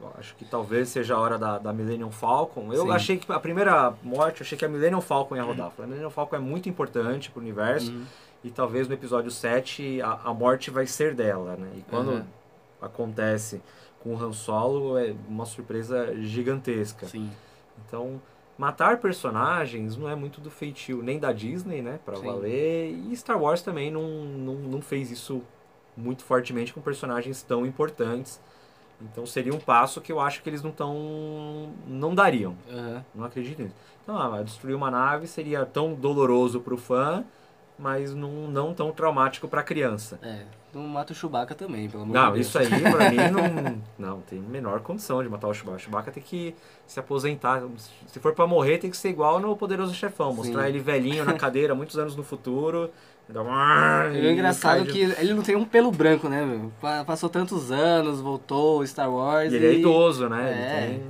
Eu 0.00 0.12
acho 0.18 0.34
que 0.36 0.44
talvez 0.44 0.90
seja 0.90 1.14
a 1.14 1.18
hora 1.18 1.38
da, 1.38 1.58
da 1.58 1.72
Millennium 1.72 2.10
Falcon. 2.10 2.72
Eu 2.72 2.84
Sim. 2.84 2.90
achei 2.90 3.16
que 3.16 3.32
a 3.32 3.40
primeira 3.40 3.94
morte, 4.02 4.42
achei 4.42 4.56
que 4.56 4.64
a 4.64 4.68
Millennium 4.68 5.00
Falcon 5.00 5.36
ia 5.36 5.42
rodar. 5.42 5.72
A 5.78 5.86
Millennium 5.86 6.10
Falcon 6.10 6.36
é 6.36 6.38
muito 6.38 6.68
importante 6.68 7.30
pro 7.30 7.40
universo. 7.40 7.90
Uhum. 7.90 8.04
E 8.44 8.50
talvez 8.50 8.86
no 8.86 8.94
episódio 8.94 9.30
7 9.30 10.00
a, 10.02 10.20
a 10.24 10.34
morte 10.34 10.70
vai 10.70 10.86
ser 10.86 11.14
dela, 11.14 11.56
né? 11.56 11.68
E 11.76 11.82
quando 11.90 12.10
uhum. 12.10 12.24
acontece 12.80 13.62
com 14.00 14.14
o 14.14 14.22
Han 14.22 14.32
Solo 14.32 14.98
é 14.98 15.14
uma 15.28 15.46
surpresa 15.46 16.14
gigantesca. 16.20 17.06
Sim. 17.06 17.30
Então, 17.86 18.20
matar 18.58 18.98
personagens 18.98 19.96
não 19.96 20.08
é 20.08 20.14
muito 20.14 20.40
do 20.40 20.50
feitio 20.50 21.02
nem 21.02 21.18
da 21.18 21.32
Disney, 21.32 21.80
né? 21.82 21.98
Pra 22.04 22.16
Sim. 22.16 22.26
valer. 22.26 22.90
E 22.90 23.16
Star 23.16 23.40
Wars 23.40 23.62
também 23.62 23.90
não, 23.90 24.02
não, 24.02 24.54
não 24.54 24.82
fez 24.82 25.10
isso 25.10 25.42
muito 25.96 26.24
fortemente 26.24 26.72
com 26.72 26.80
personagens 26.80 27.42
tão 27.42 27.64
importantes. 27.64 28.40
Então 29.00 29.26
seria 29.26 29.54
um 29.54 29.58
passo 29.58 30.00
que 30.00 30.10
eu 30.10 30.20
acho 30.20 30.42
que 30.42 30.48
eles 30.48 30.62
não 30.62 30.70
tão 30.70 31.72
não 31.86 32.14
dariam. 32.14 32.56
Uhum. 32.68 33.02
Não 33.14 33.24
acredito 33.24 33.62
nisso. 33.62 33.74
Então, 34.02 34.16
ah, 34.16 34.42
destruir 34.42 34.74
uma 34.74 34.90
nave 34.90 35.26
seria 35.26 35.66
tão 35.66 35.94
doloroso 35.94 36.60
para 36.60 36.72
o 36.72 36.78
fã, 36.78 37.24
mas 37.78 38.14
não, 38.14 38.48
não 38.48 38.72
tão 38.72 38.92
traumático 38.92 39.48
para 39.48 39.60
a 39.60 39.64
criança. 39.64 40.18
É, 40.22 40.44
não 40.72 40.82
mata 40.86 41.12
o 41.12 41.16
Chewbacca 41.16 41.54
também, 41.54 41.88
pelo 41.88 42.04
amor 42.04 42.14
não, 42.14 42.26
de 42.28 42.34
Deus. 42.34 42.46
isso 42.46 42.58
aí 42.58 42.68
para 42.68 43.10
mim 43.10 43.16
não, 43.98 44.12
não 44.12 44.20
tem 44.20 44.38
menor 44.38 44.80
condição 44.80 45.22
de 45.22 45.28
matar 45.28 45.48
o 45.48 45.54
Chewbacca. 45.54 45.76
O 45.76 45.80
Chewbacca 45.80 46.12
tem 46.12 46.22
que 46.22 46.54
se 46.86 47.00
aposentar. 47.00 47.62
Se 48.06 48.20
for 48.20 48.32
para 48.32 48.46
morrer, 48.46 48.78
tem 48.78 48.90
que 48.90 48.96
ser 48.96 49.10
igual 49.10 49.40
no 49.40 49.56
Poderoso 49.56 49.92
Chefão, 49.92 50.30
Sim. 50.30 50.36
mostrar 50.36 50.68
ele 50.68 50.78
velhinho 50.78 51.24
na 51.24 51.34
cadeira 51.34 51.74
muitos 51.74 51.98
anos 51.98 52.16
no 52.16 52.22
futuro 52.22 52.90
Dá 53.28 53.42
uma... 53.42 54.04
É 54.14 54.32
engraçado 54.32 54.86
que 54.86 55.00
ele 55.00 55.34
não 55.34 55.42
tem 55.42 55.56
um 55.56 55.64
pelo 55.64 55.90
branco, 55.90 56.28
né, 56.28 56.44
meu? 56.44 56.72
Passou 57.04 57.28
tantos 57.28 57.72
anos, 57.72 58.20
voltou, 58.20 58.86
Star 58.86 59.10
Wars. 59.10 59.52
E 59.52 59.56
ele 59.56 59.66
é 59.66 59.74
idoso, 59.74 60.28
né? 60.28 60.50
É. 60.50 60.86
Tem... 60.86 61.02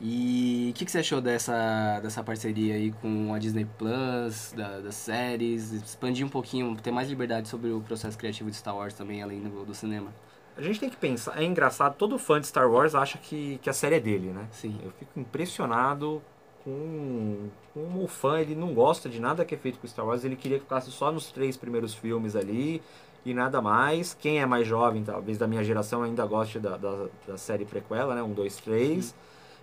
E 0.00 0.68
o 0.70 0.74
que, 0.74 0.84
que 0.84 0.92
você 0.92 0.98
achou 0.98 1.20
dessa, 1.20 1.98
dessa 2.00 2.22
parceria 2.22 2.74
aí 2.76 2.92
com 3.02 3.34
a 3.34 3.38
Disney 3.38 3.66
Plus, 3.76 4.52
da, 4.56 4.78
das 4.78 4.94
séries? 4.94 5.72
Expandir 5.72 6.24
um 6.24 6.28
pouquinho, 6.28 6.76
ter 6.76 6.92
mais 6.92 7.08
liberdade 7.08 7.48
sobre 7.48 7.70
o 7.70 7.80
processo 7.80 8.16
criativo 8.16 8.48
de 8.48 8.56
Star 8.56 8.76
Wars 8.76 8.94
também, 8.94 9.22
além 9.22 9.40
do, 9.40 9.64
do 9.64 9.74
cinema. 9.74 10.14
A 10.56 10.62
gente 10.62 10.78
tem 10.78 10.88
que 10.88 10.96
pensar, 10.96 11.40
é 11.40 11.44
engraçado, 11.44 11.96
todo 11.96 12.18
fã 12.18 12.40
de 12.40 12.46
Star 12.46 12.70
Wars 12.70 12.94
acha 12.94 13.18
que, 13.18 13.58
que 13.60 13.68
a 13.68 13.72
série 13.72 13.96
é 13.96 14.00
dele, 14.00 14.28
né? 14.28 14.46
Sim. 14.52 14.78
Eu 14.84 14.92
fico 14.92 15.18
impressionado 15.18 16.22
com, 16.68 17.48
com 17.72 18.04
o 18.04 18.06
fã, 18.06 18.40
ele 18.40 18.54
não 18.54 18.74
gosta 18.74 19.08
de 19.08 19.18
nada 19.18 19.44
que 19.44 19.54
é 19.54 19.58
feito 19.58 19.78
com 19.78 19.86
Star 19.86 20.06
Wars, 20.06 20.22
ele 20.22 20.36
queria 20.36 20.58
que 20.58 20.64
ficasse 20.64 20.90
só 20.90 21.10
nos 21.10 21.32
três 21.32 21.56
primeiros 21.56 21.94
filmes 21.94 22.36
ali 22.36 22.82
e 23.24 23.32
nada 23.32 23.62
mais. 23.62 24.12
Quem 24.12 24.40
é 24.40 24.46
mais 24.46 24.66
jovem, 24.66 25.02
talvez 25.02 25.38
da 25.38 25.46
minha 25.46 25.64
geração, 25.64 26.02
ainda 26.02 26.26
goste 26.26 26.58
da, 26.58 26.76
da, 26.76 27.06
da 27.26 27.38
série 27.38 27.64
prequela, 27.64 28.14
né? 28.14 28.22
Um, 28.22 28.32
dois, 28.32 28.56
três. 28.56 29.14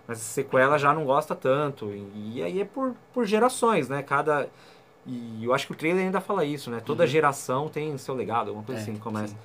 Mas 0.08 0.18
sequela 0.18 0.78
já 0.78 0.92
não 0.92 1.04
gosta 1.04 1.34
tanto. 1.34 1.90
E, 1.90 2.38
e, 2.38 2.42
aí 2.42 2.60
é 2.60 2.64
por, 2.64 2.94
por 3.12 3.24
gerações, 3.24 3.88
né? 3.88 4.02
Cada. 4.02 4.48
E 5.06 5.44
eu 5.44 5.54
acho 5.54 5.66
que 5.66 5.72
o 5.72 5.76
trailer 5.76 6.04
ainda 6.04 6.20
fala 6.20 6.44
isso, 6.44 6.70
né? 6.70 6.80
Toda 6.84 7.04
uhum. 7.04 7.08
geração 7.08 7.68
tem 7.68 7.96
seu 7.98 8.14
legado, 8.14 8.48
alguma 8.48 8.64
coisa 8.64 8.80
é, 8.80 8.82
assim, 8.82 8.96
começa. 8.96 9.28
Sim. 9.28 9.38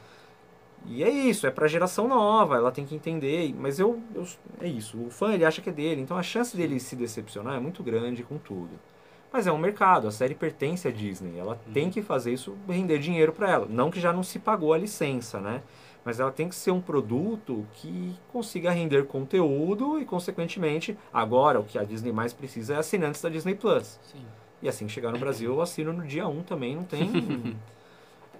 E 0.85 1.03
é 1.03 1.09
isso, 1.09 1.45
é 1.45 1.51
pra 1.51 1.67
geração 1.67 2.07
nova, 2.07 2.55
ela 2.55 2.71
tem 2.71 2.85
que 2.85 2.95
entender. 2.95 3.53
Mas 3.57 3.79
eu, 3.79 4.01
eu, 4.15 4.25
é 4.59 4.67
isso, 4.67 4.97
o 4.97 5.09
fã 5.09 5.33
ele 5.33 5.45
acha 5.45 5.61
que 5.61 5.69
é 5.69 5.73
dele, 5.73 6.01
então 6.01 6.17
a 6.17 6.23
chance 6.23 6.55
dele 6.55 6.79
se 6.79 6.95
decepcionar 6.95 7.55
é 7.55 7.59
muito 7.59 7.83
grande 7.83 8.23
com 8.23 8.37
tudo. 8.37 8.79
Mas 9.31 9.47
é 9.47 9.51
um 9.51 9.57
mercado, 9.57 10.07
a 10.07 10.11
série 10.11 10.35
pertence 10.35 10.87
à 10.87 10.91
Disney, 10.91 11.39
ela 11.39 11.59
uhum. 11.65 11.73
tem 11.73 11.89
que 11.89 12.01
fazer 12.01 12.33
isso 12.33 12.57
render 12.67 12.99
dinheiro 12.99 13.31
para 13.31 13.49
ela. 13.49 13.65
Não 13.69 13.89
que 13.89 13.99
já 13.99 14.11
não 14.11 14.23
se 14.23 14.39
pagou 14.39 14.73
a 14.73 14.77
licença, 14.77 15.39
né? 15.39 15.61
Mas 16.03 16.19
ela 16.19 16.31
tem 16.31 16.49
que 16.49 16.55
ser 16.55 16.71
um 16.71 16.81
produto 16.81 17.65
que 17.73 18.15
consiga 18.31 18.71
render 18.71 19.05
conteúdo 19.05 19.99
e, 19.99 20.05
consequentemente, 20.05 20.97
agora 21.13 21.59
o 21.59 21.63
que 21.63 21.77
a 21.77 21.83
Disney 21.83 22.11
mais 22.11 22.33
precisa 22.33 22.73
é 22.73 22.77
assinantes 22.77 23.21
da 23.21 23.29
Disney 23.29 23.55
Plus. 23.55 23.99
Sim. 24.03 24.25
E 24.61 24.67
assim 24.67 24.87
que 24.87 24.91
chegar 24.91 25.11
no 25.11 25.19
Brasil, 25.19 25.51
eu 25.53 25.61
assino 25.61 25.93
no 25.93 26.05
dia 26.05 26.27
1 26.27 26.43
também, 26.43 26.75
não 26.75 26.83
tem. 26.83 27.09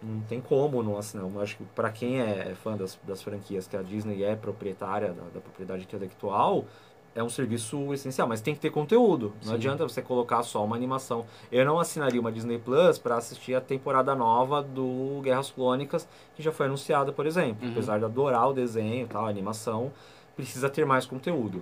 não 0.02 0.22
tem 0.22 0.42
como 0.42 0.82
não 0.82 0.98
assinar. 0.98 1.26
Eu 1.26 1.42
acho 1.42 1.58
que 1.58 1.64
para 1.64 1.92
quem 1.92 2.20
é 2.20 2.54
fã 2.56 2.76
das, 2.76 3.00
das 3.04 3.22
franquias 3.22 3.68
que 3.68 3.78
a 3.78 3.82
Disney 3.82 4.24
é 4.24 4.36
proprietária 4.36 5.10
da, 5.10 5.24
da, 5.34 5.40
propriedade 5.40 5.84
intelectual, 5.84 6.66
é 7.14 7.22
um 7.22 7.30
serviço 7.30 7.94
essencial, 7.94 8.28
mas 8.28 8.42
tem 8.42 8.56
que 8.56 8.62
ter 8.62 8.70
conteúdo. 8.70 9.34
Não 9.42 9.50
Sim. 9.50 9.56
adianta 9.56 9.84
você 9.84 10.02
colocar 10.02 10.42
só 10.44 10.64
uma 10.64 10.76
animação. 10.76 11.26
Eu 11.52 11.66
não 11.66 11.80
assinaria 11.80 12.20
uma 12.20 12.32
Disney 12.32 12.58
Plus 12.58 12.98
para 12.98 13.18
assistir 13.18 13.54
a 13.54 13.62
temporada 13.62 14.16
nova 14.16 14.64
do 14.64 15.20
Guerras 15.22 15.52
Clônicas, 15.52 16.08
que 16.36 16.42
já 16.42 16.52
foi 16.52 16.68
anunciada, 16.68 17.12
por 17.12 17.26
exemplo. 17.26 17.66
Uhum. 17.66 17.74
Apesar 17.74 18.00
de 18.00 18.06
adorar 18.06 18.50
o 18.50 18.54
desenho, 18.54 19.08
tal, 19.08 19.26
a 19.26 19.30
animação, 19.30 19.92
precisa 20.36 20.70
ter 20.70 20.86
mais 20.86 21.06
conteúdo. 21.06 21.62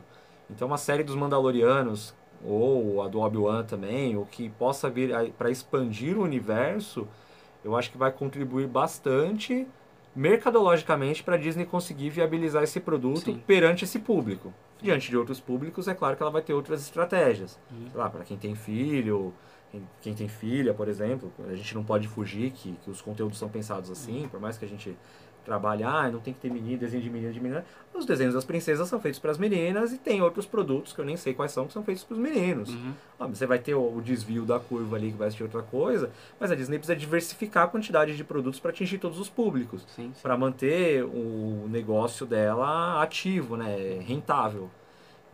Então, 0.50 0.68
uma 0.68 0.78
série 0.78 1.04
dos 1.04 1.16
Mandalorianos 1.16 2.14
ou 2.46 3.02
a 3.02 3.08
do 3.08 3.20
Obi-Wan 3.20 3.64
também, 3.64 4.16
o 4.16 4.26
que 4.26 4.50
possa 4.50 4.90
vir 4.90 5.34
para 5.38 5.50
expandir 5.50 6.18
o 6.18 6.24
universo, 6.24 7.08
eu 7.64 7.76
acho 7.76 7.92
que 7.92 7.98
vai 7.98 8.12
contribuir 8.12 8.68
bastante 8.68 9.68
mercadologicamente 10.16 11.24
para 11.24 11.36
a 11.36 11.38
Disney 11.38 11.66
conseguir 11.66 12.10
viabilizar 12.10 12.64
esse 12.64 12.80
produto 12.80 13.26
Sim. 13.26 13.42
perante 13.46 13.84
esse 13.84 14.00
público. 14.00 14.54
Diante 14.82 15.10
de 15.10 15.18
outros 15.18 15.40
públicos, 15.40 15.88
é 15.88 15.94
claro 15.94 16.16
que 16.16 16.24
ela 16.24 16.32
vai 16.32 16.42
ter 16.42 16.54
outras 16.54 16.82
estratégias. 16.82 17.60
Uhum. 17.72 17.90
Sei 17.90 18.00
lá, 18.00 18.10
para 18.10 18.24
quem 18.24 18.38
tem 18.38 18.56
filho, 18.56 19.34
quem 20.02 20.14
tem 20.14 20.28
filha, 20.28 20.74
por 20.74 20.88
exemplo, 20.88 21.32
a 21.48 21.56
gente 21.56 21.76
não 21.76 21.84
pode 21.84 22.08
fugir 22.08 22.52
que, 22.52 22.74
que 22.84 22.90
os 22.90 23.02
conteúdos 23.02 23.38
são 23.38 23.50
pensados 23.50 23.92
assim, 23.92 24.24
uhum. 24.24 24.30
por 24.30 24.40
mais 24.40 24.58
que 24.58 24.66
a 24.66 24.68
gente 24.68 24.98
trabalhar, 25.50 26.06
ah, 26.06 26.12
não 26.12 26.20
tem 26.20 26.32
que 26.32 26.40
ter 26.40 26.52
menino, 26.52 26.78
desenho 26.78 27.02
de 27.02 27.10
menino 27.10 27.34
de 27.34 27.40
menina. 27.40 27.66
Os 27.92 28.06
desenhos 28.06 28.36
das 28.36 28.46
princesas 28.46 28.88
são 28.88 29.02
feitos 29.02 29.20
para 29.20 29.32
as 29.32 29.38
meninas 29.40 29.92
e 29.92 29.98
tem 29.98 30.22
outros 30.22 30.46
produtos 30.46 30.94
que 30.94 31.02
eu 31.02 31.06
nem 31.06 31.18
sei 31.18 31.34
quais 31.34 31.52
são 31.52 31.66
que 31.66 31.74
são 31.74 31.84
feitos 31.84 32.04
para 32.04 32.14
os 32.14 32.20
meninos. 32.20 32.70
Uhum. 32.70 32.94
Ah, 33.20 33.26
você 33.26 33.48
vai 33.48 33.58
ter 33.58 33.74
o, 33.74 33.98
o, 33.98 34.00
desvio 34.00 34.46
da 34.46 34.60
curva 34.60 34.96
ali 34.96 35.12
que 35.12 35.18
vai 35.18 35.28
assistir 35.28 35.42
outra 35.42 35.64
coisa, 35.64 36.12
mas 36.40 36.52
a 36.52 36.56
Disney 36.56 36.78
precisa 36.78 36.96
diversificar 36.96 37.64
a 37.64 37.68
quantidade 37.68 38.16
de 38.16 38.24
produtos 38.24 38.60
para 38.60 38.70
atingir 38.70 39.00
todos 39.00 39.20
os 39.20 39.28
públicos, 39.28 39.86
para 40.22 40.38
manter 40.38 41.04
o 41.04 41.68
negócio 41.68 42.28
dela 42.28 43.02
ativo, 43.02 43.58
né, 43.58 44.00
rentável. 44.06 44.70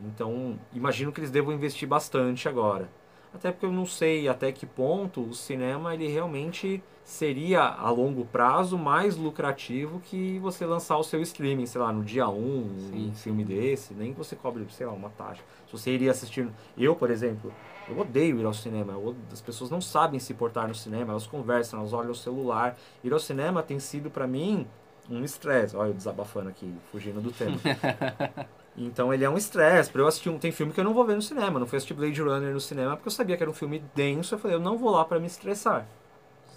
Então, 0.00 0.58
imagino 0.72 1.12
que 1.12 1.20
eles 1.20 1.30
devam 1.30 1.52
investir 1.52 1.86
bastante 1.86 2.48
agora. 2.48 2.88
Até 3.34 3.52
porque 3.52 3.66
eu 3.66 3.72
não 3.72 3.84
sei 3.84 4.28
até 4.28 4.50
que 4.50 4.64
ponto 4.64 5.20
o 5.20 5.34
cinema 5.34 5.94
ele 5.94 6.08
realmente 6.08 6.82
seria 7.06 7.62
a 7.62 7.88
longo 7.88 8.24
prazo 8.24 8.76
mais 8.76 9.16
lucrativo 9.16 10.00
que 10.00 10.40
você 10.40 10.66
lançar 10.66 10.96
o 10.96 11.04
seu 11.04 11.22
streaming, 11.22 11.64
sei 11.64 11.80
lá, 11.80 11.92
no 11.92 12.02
dia 12.02 12.28
1, 12.28 12.32
um, 12.34 13.08
um 13.08 13.14
filme 13.14 13.44
desse, 13.44 13.94
nem 13.94 14.12
que 14.12 14.18
você 14.18 14.34
cobre, 14.34 14.66
sei 14.70 14.86
lá, 14.86 14.92
uma 14.92 15.08
taxa. 15.10 15.40
Se 15.66 15.72
você 15.72 15.92
iria 15.92 16.10
assistir, 16.10 16.48
eu, 16.76 16.96
por 16.96 17.08
exemplo, 17.08 17.54
eu 17.88 17.96
odeio 17.96 18.40
ir 18.40 18.44
ao 18.44 18.52
cinema. 18.52 18.94
as 19.32 19.40
pessoas 19.40 19.70
não 19.70 19.80
sabem 19.80 20.18
se 20.18 20.34
portar 20.34 20.66
no 20.66 20.74
cinema, 20.74 21.12
elas 21.12 21.28
conversam, 21.28 21.78
elas 21.78 21.92
olham 21.92 22.10
o 22.10 22.14
celular. 22.14 22.76
Ir 23.04 23.12
ao 23.12 23.20
cinema 23.20 23.62
tem 23.62 23.78
sido 23.78 24.10
para 24.10 24.26
mim 24.26 24.66
um 25.08 25.22
estresse. 25.22 25.76
Olha 25.76 25.90
eu 25.90 25.94
desabafando 25.94 26.48
aqui, 26.48 26.74
fugindo 26.90 27.20
do 27.20 27.30
tema. 27.30 27.56
Então 28.78 29.10
ele 29.10 29.24
é 29.24 29.30
um 29.30 29.38
estresse. 29.38 29.90
Pra 29.90 30.02
eu 30.02 30.06
assistir 30.06 30.28
um. 30.28 30.38
Tem 30.38 30.52
filme 30.52 30.70
que 30.70 30.78
eu 30.78 30.84
não 30.84 30.92
vou 30.92 31.02
ver 31.02 31.14
no 31.14 31.22
cinema. 31.22 31.58
não 31.58 31.66
fui 31.66 31.78
assistir 31.78 31.94
Blade 31.94 32.20
Runner 32.20 32.52
no 32.52 32.60
cinema 32.60 32.94
porque 32.94 33.08
eu 33.08 33.12
sabia 33.12 33.34
que 33.34 33.42
era 33.42 33.48
um 33.48 33.54
filme 33.54 33.82
denso. 33.94 34.34
Eu 34.34 34.38
falei, 34.38 34.54
eu 34.54 34.60
não 34.60 34.76
vou 34.76 34.90
lá 34.90 35.02
para 35.02 35.18
me 35.18 35.26
estressar. 35.26 35.86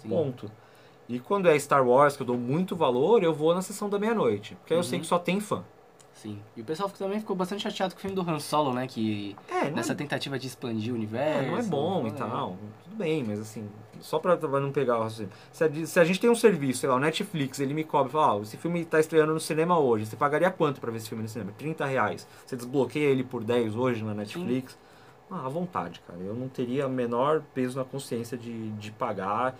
Sim. 0.02 0.08
Ponto. 0.08 0.50
E 1.08 1.18
quando 1.18 1.48
é 1.48 1.58
Star 1.58 1.86
Wars, 1.86 2.16
que 2.16 2.22
eu 2.22 2.26
dou 2.26 2.36
muito 2.36 2.76
valor, 2.76 3.22
eu 3.22 3.34
vou 3.34 3.54
na 3.54 3.62
sessão 3.62 3.88
da 3.88 3.98
meia-noite. 3.98 4.54
Porque 4.56 4.74
uhum. 4.74 4.80
eu 4.80 4.84
sei 4.84 4.98
uhum. 4.98 5.02
que 5.02 5.08
só 5.08 5.18
tem 5.18 5.40
fã. 5.40 5.64
Sim. 6.14 6.38
E 6.54 6.60
o 6.60 6.64
pessoal 6.64 6.90
também 6.90 7.18
ficou 7.18 7.34
bastante 7.34 7.62
chateado 7.62 7.94
com 7.94 7.98
o 7.98 8.00
filme 8.02 8.14
do 8.14 8.30
Han 8.30 8.38
Solo, 8.38 8.74
né? 8.74 8.86
Que 8.86 9.34
É, 9.48 9.64
não 9.64 9.76
nessa 9.76 9.92
é, 9.92 9.96
tentativa 9.96 10.38
de 10.38 10.46
expandir 10.46 10.92
o 10.92 10.96
universo. 10.96 11.44
é, 11.44 11.50
não 11.50 11.58
é 11.58 11.62
bom 11.62 12.06
e 12.06 12.10
né? 12.10 12.16
tal. 12.18 12.58
Tudo 12.84 12.96
bem, 12.96 13.24
mas 13.24 13.40
assim, 13.40 13.66
só 14.00 14.18
pra, 14.18 14.36
pra 14.36 14.60
não 14.60 14.70
pegar 14.70 14.98
o 14.98 15.02
raciocínio. 15.02 15.32
Se 15.50 15.64
a, 15.64 15.86
se 15.86 15.98
a 15.98 16.04
gente 16.04 16.20
tem 16.20 16.28
um 16.28 16.34
serviço, 16.34 16.80
sei 16.80 16.90
lá, 16.90 16.96
o 16.96 16.98
Netflix, 16.98 17.58
ele 17.58 17.72
me 17.72 17.84
cobra 17.84 18.10
e 18.10 18.12
fala, 18.12 18.34
ó, 18.34 18.42
esse 18.42 18.58
filme 18.58 18.84
tá 18.84 19.00
estreando 19.00 19.32
no 19.32 19.40
cinema 19.40 19.78
hoje, 19.78 20.04
você 20.04 20.16
pagaria 20.16 20.50
quanto 20.50 20.78
pra 20.80 20.90
ver 20.90 20.98
esse 20.98 21.08
filme 21.08 21.22
no 21.22 21.28
cinema? 21.28 21.52
30 21.56 21.86
reais. 21.86 22.28
Você 22.44 22.54
desbloqueia 22.54 23.08
ele 23.08 23.24
por 23.24 23.42
10 23.42 23.74
hoje 23.74 24.04
na 24.04 24.12
Netflix? 24.12 24.76
Ah, 25.30 25.46
à 25.46 25.48
vontade, 25.48 26.02
cara. 26.06 26.18
Eu 26.20 26.34
não 26.34 26.48
teria 26.48 26.86
menor 26.86 27.42
peso 27.54 27.78
na 27.78 27.84
consciência 27.84 28.36
de, 28.36 28.70
de 28.72 28.90
pagar. 28.90 29.56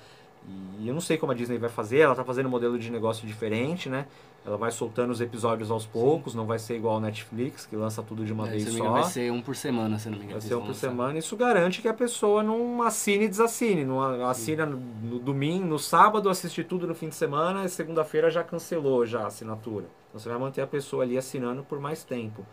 E 0.78 0.88
eu 0.88 0.94
não 0.94 1.00
sei 1.00 1.18
como 1.18 1.32
a 1.32 1.34
Disney 1.34 1.58
vai 1.58 1.68
fazer, 1.68 1.98
ela 1.98 2.14
tá 2.14 2.24
fazendo 2.24 2.46
um 2.46 2.50
modelo 2.50 2.78
de 2.78 2.90
negócio 2.90 3.26
diferente, 3.26 3.88
né? 3.88 4.06
Ela 4.46 4.56
vai 4.56 4.70
soltando 4.70 5.10
os 5.10 5.20
episódios 5.20 5.70
aos 5.70 5.84
poucos, 5.84 6.34
não 6.34 6.46
vai 6.46 6.58
ser 6.58 6.74
igual 6.76 6.94
ao 6.94 7.00
Netflix, 7.00 7.66
que 7.66 7.76
lança 7.76 8.02
tudo 8.02 8.24
de 8.24 8.32
uma 8.32 8.48
É, 8.48 8.52
vez 8.52 8.64
se 8.64 8.78
só. 8.78 8.90
vai 8.90 9.04
ser 9.04 9.30
um 9.30 9.42
por 9.42 9.54
semana, 9.54 9.98
se 9.98 10.08
não 10.08 10.16
me 10.16 10.24
engano. 10.24 10.40
Vai 10.40 10.48
ser 10.48 10.54
um 10.54 10.60
por 10.60 10.68
lançar. 10.68 10.88
semana. 10.88 11.18
Isso 11.18 11.36
garante 11.36 11.82
que 11.82 11.88
a 11.88 11.92
pessoa 11.92 12.42
não 12.42 12.82
assine 12.82 13.26
e 13.26 13.28
desassine. 13.28 13.84
Não 13.84 14.00
assina 14.26 14.64
no, 14.64 14.78
no 14.78 15.18
domingo, 15.18 15.66
no 15.66 15.78
sábado, 15.78 16.30
assiste 16.30 16.64
tudo 16.64 16.86
no 16.86 16.94
fim 16.94 17.10
de 17.10 17.14
semana 17.14 17.66
e 17.66 17.68
segunda-feira 17.68 18.30
já 18.30 18.42
cancelou 18.42 19.04
já 19.04 19.24
a 19.24 19.26
assinatura. 19.26 19.84
Então 20.08 20.18
você 20.18 20.30
vai 20.30 20.38
manter 20.38 20.62
a 20.62 20.66
pessoa 20.66 21.02
ali 21.04 21.18
assinando 21.18 21.62
por 21.62 21.78
mais 21.78 22.02
tempo. 22.02 22.46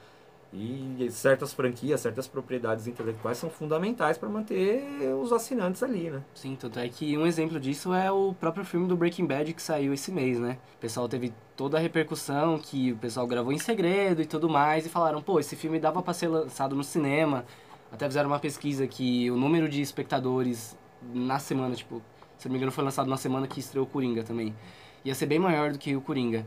E 0.54 1.10
certas 1.12 1.52
franquias, 1.52 2.00
certas 2.00 2.28
propriedades 2.28 2.88
intelectuais 2.88 3.38
são 3.38 3.50
fundamentais 3.50 4.18
para 4.18 4.30
manter 4.30 4.82
os 5.22 5.34
assinantes 5.34 5.84
ali, 5.84 6.10
né? 6.10 6.24
Sim, 6.34 6.56
tanto 6.56 6.80
é 6.80 6.88
que 6.88 7.18
um 7.18 7.28
exemplo 7.28 7.60
disso 7.60 7.94
é 7.94 8.10
o 8.10 8.34
próprio 8.34 8.64
filme 8.64 8.88
do 8.88 8.96
Breaking 8.96 9.26
Bad 9.26 9.54
que 9.54 9.62
saiu 9.62 9.94
esse 9.94 10.10
mês, 10.10 10.40
né? 10.40 10.58
O 10.78 10.80
pessoal 10.80 11.08
teve 11.10 11.34
toda 11.56 11.78
a 11.78 11.80
repercussão 11.82 12.58
que 12.58 12.94
o 12.94 12.98
pessoal 12.98 13.28
gravou 13.28 13.52
em 13.52 13.60
segredo 13.60 14.22
e 14.22 14.26
tudo 14.26 14.48
mais 14.48 14.86
e 14.86 14.90
falaram, 14.90 15.22
pô, 15.22 15.38
esse 15.38 15.56
filme 15.56 15.80
dava 15.80 16.02
pra 16.02 16.14
ser 16.14 16.30
lançado 16.30 16.76
no 16.76 16.84
cinema. 16.84 17.44
Até 17.92 18.06
fizeram 18.08 18.30
uma 18.30 18.40
pesquisa 18.40 18.88
que 18.88 19.30
o 19.30 19.36
número 19.36 19.68
de 19.68 19.82
espectadores 19.82 20.78
na 21.14 21.40
semana, 21.40 21.76
tipo, 21.76 22.02
se 22.38 22.48
não 22.48 22.54
me 22.54 22.58
engano 22.58 22.72
foi 22.72 22.84
lançado 22.84 23.10
na 23.10 23.18
semana 23.18 23.48
que 23.48 23.60
estreou 23.60 23.86
o 23.86 23.90
Coringa 23.90 24.24
também. 24.24 24.56
Ia 25.04 25.14
ser 25.14 25.26
bem 25.26 25.40
maior 25.40 25.72
do 25.74 25.78
que 25.78 25.96
o 25.96 26.02
Coringa. 26.02 26.46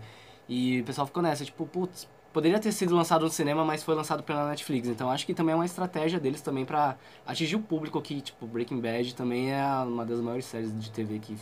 E 0.48 0.80
o 0.80 0.84
pessoal 0.84 1.06
ficou 1.06 1.22
nessa, 1.22 1.44
tipo, 1.44 1.66
putz, 1.66 2.08
poderia 2.32 2.58
ter 2.58 2.72
sido 2.72 2.94
lançado 2.94 3.24
no 3.24 3.30
cinema, 3.30 3.64
mas 3.64 3.82
foi 3.82 3.94
lançado 3.94 4.22
pela 4.22 4.48
Netflix. 4.48 4.88
Então 4.88 5.10
acho 5.10 5.26
que 5.26 5.34
também 5.34 5.52
é 5.52 5.56
uma 5.56 5.64
estratégia 5.66 6.18
deles 6.20 6.40
também 6.40 6.64
pra 6.64 6.96
atingir 7.26 7.56
o 7.56 7.60
público 7.60 8.00
que, 8.00 8.20
tipo, 8.20 8.46
Breaking 8.46 8.80
Bad 8.80 9.14
também 9.14 9.52
é 9.52 9.64
uma 9.84 10.04
das 10.04 10.20
maiores 10.20 10.44
séries 10.44 10.78
de 10.78 10.90
TV 10.90 11.18
que 11.18 11.36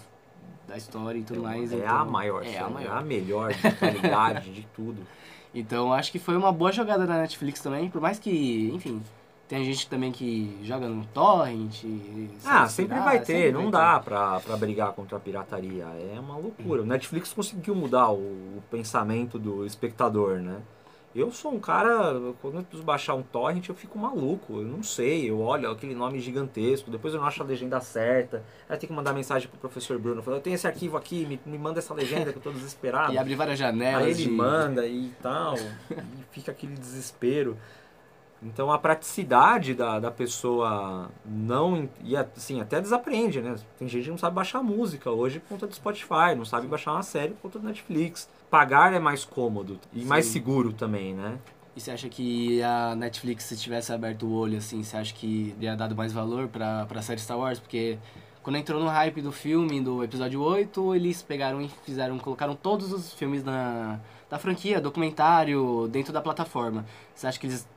da 0.66 0.76
história 0.76 1.18
e 1.18 1.22
tudo 1.22 1.42
mais. 1.42 1.72
é 1.72 1.76
então- 1.76 1.96
a 1.96 2.04
maior, 2.04 2.42
É 2.42 2.46
série, 2.46 2.58
a 2.58 2.68
maior. 2.68 2.96
a 2.98 3.00
melhor 3.02 3.52
de 3.54 3.70
qualidade, 3.72 4.50
de 4.52 4.66
tudo. 4.74 5.02
Então 5.54 5.94
acho 5.94 6.12
que 6.12 6.18
foi 6.18 6.36
uma 6.36 6.52
boa 6.52 6.70
jogada 6.70 7.06
da 7.06 7.14
Netflix 7.16 7.60
também, 7.62 7.88
por 7.88 8.02
mais 8.02 8.18
que, 8.18 8.70
enfim, 8.72 9.02
tem 9.48 9.64
gente 9.64 9.88
também 9.88 10.12
que 10.12 10.58
joga 10.62 10.86
no 10.88 11.04
torrent. 11.06 11.82
Ah, 12.44 12.66
se 12.68 12.74
sempre 12.76 12.98
vai 12.98 13.18
ter, 13.20 13.26
sempre 13.26 13.52
não 13.52 13.62
vai 13.62 13.70
dá 13.72 13.98
pra, 14.00 14.40
pra 14.40 14.56
brigar 14.56 14.92
contra 14.92 15.16
a 15.16 15.20
pirataria. 15.20 15.84
É 16.14 16.20
uma 16.20 16.36
loucura. 16.36 16.82
O 16.82 16.86
Netflix 16.86 17.32
conseguiu 17.32 17.74
mudar 17.74 18.10
o, 18.10 18.18
o 18.18 18.62
pensamento 18.70 19.38
do 19.38 19.64
espectador, 19.64 20.36
né? 20.40 20.60
Eu 21.16 21.32
sou 21.32 21.52
um 21.54 21.58
cara, 21.58 22.12
quando 22.42 22.56
eu 22.58 22.62
preciso 22.62 22.82
baixar 22.84 23.14
um 23.14 23.22
torrent, 23.22 23.66
eu 23.68 23.74
fico 23.74 23.98
maluco. 23.98 24.58
Eu 24.58 24.64
não 24.66 24.82
sei, 24.82 25.28
eu 25.30 25.40
olho 25.40 25.70
aquele 25.70 25.94
nome 25.94 26.20
gigantesco, 26.20 26.90
depois 26.90 27.14
eu 27.14 27.18
não 27.20 27.26
acho 27.26 27.42
a 27.42 27.46
legenda 27.46 27.80
certa. 27.80 28.44
Aí 28.68 28.76
tenho 28.76 28.88
que 28.90 28.94
mandar 28.96 29.14
mensagem 29.14 29.48
pro 29.48 29.58
professor 29.58 29.98
Bruno, 29.98 30.22
falando, 30.22 30.40
eu 30.40 30.42
tenho 30.44 30.54
esse 30.54 30.66
arquivo 30.66 30.96
aqui, 30.98 31.24
me, 31.26 31.40
me 31.46 31.58
manda 31.58 31.78
essa 31.78 31.94
legenda 31.94 32.30
que 32.30 32.38
eu 32.38 32.42
tô 32.42 32.52
desesperado. 32.52 33.12
E 33.14 33.18
abre 33.18 33.34
várias 33.34 33.58
janelas. 33.58 34.04
Aí 34.04 34.10
ele 34.10 34.22
de- 34.24 34.30
manda 34.30 34.86
e 34.86 35.10
tal, 35.22 35.54
e 35.90 36.22
fica 36.30 36.52
aquele 36.52 36.74
desespero. 36.74 37.56
Então 38.42 38.70
a 38.70 38.78
praticidade 38.78 39.74
da, 39.74 39.98
da 39.98 40.10
pessoa 40.10 41.10
não. 41.24 41.88
E 42.04 42.16
assim, 42.16 42.60
até 42.60 42.80
desaprende, 42.80 43.40
né? 43.40 43.56
Tem 43.78 43.88
gente 43.88 44.04
que 44.04 44.10
não 44.10 44.18
sabe 44.18 44.36
baixar 44.36 44.62
música 44.62 45.10
hoje 45.10 45.40
por 45.40 45.48
conta 45.48 45.66
do 45.66 45.74
Spotify, 45.74 46.34
não 46.36 46.44
sabe 46.44 46.66
baixar 46.66 46.92
uma 46.92 47.02
série 47.02 47.34
por 47.34 47.42
conta 47.42 47.58
do 47.58 47.66
Netflix. 47.66 48.28
Pagar 48.50 48.92
é 48.92 48.98
mais 48.98 49.24
cômodo 49.24 49.78
e 49.92 50.04
mais 50.04 50.26
Sim. 50.26 50.32
seguro 50.32 50.72
também, 50.72 51.14
né? 51.14 51.38
E 51.76 51.80
você 51.80 51.90
acha 51.90 52.08
que 52.08 52.62
a 52.62 52.94
Netflix, 52.96 53.44
se 53.44 53.56
tivesse 53.56 53.92
aberto 53.92 54.26
o 54.26 54.32
olho, 54.32 54.58
assim, 54.58 54.82
você 54.82 54.96
acha 54.96 55.14
que 55.14 55.54
teria 55.58 55.76
dado 55.76 55.94
mais 55.94 56.12
valor 56.12 56.48
pra, 56.48 56.86
pra 56.86 57.02
série 57.02 57.20
Star 57.20 57.38
Wars? 57.38 57.60
Porque 57.60 57.98
quando 58.42 58.56
entrou 58.56 58.80
no 58.80 58.88
hype 58.88 59.20
do 59.20 59.32
filme, 59.32 59.80
do 59.80 60.02
episódio 60.02 60.40
8, 60.40 60.94
eles 60.94 61.22
pegaram 61.22 61.60
e 61.60 61.68
fizeram, 61.84 62.18
colocaram 62.18 62.54
todos 62.54 62.92
os 62.92 63.12
filmes 63.12 63.44
na, 63.44 63.98
da 64.30 64.38
franquia, 64.38 64.80
documentário, 64.80 65.88
dentro 65.88 66.12
da 66.12 66.20
plataforma. 66.20 66.84
Você 67.14 67.26
acha 67.26 67.38
que 67.38 67.46
eles 67.46 67.68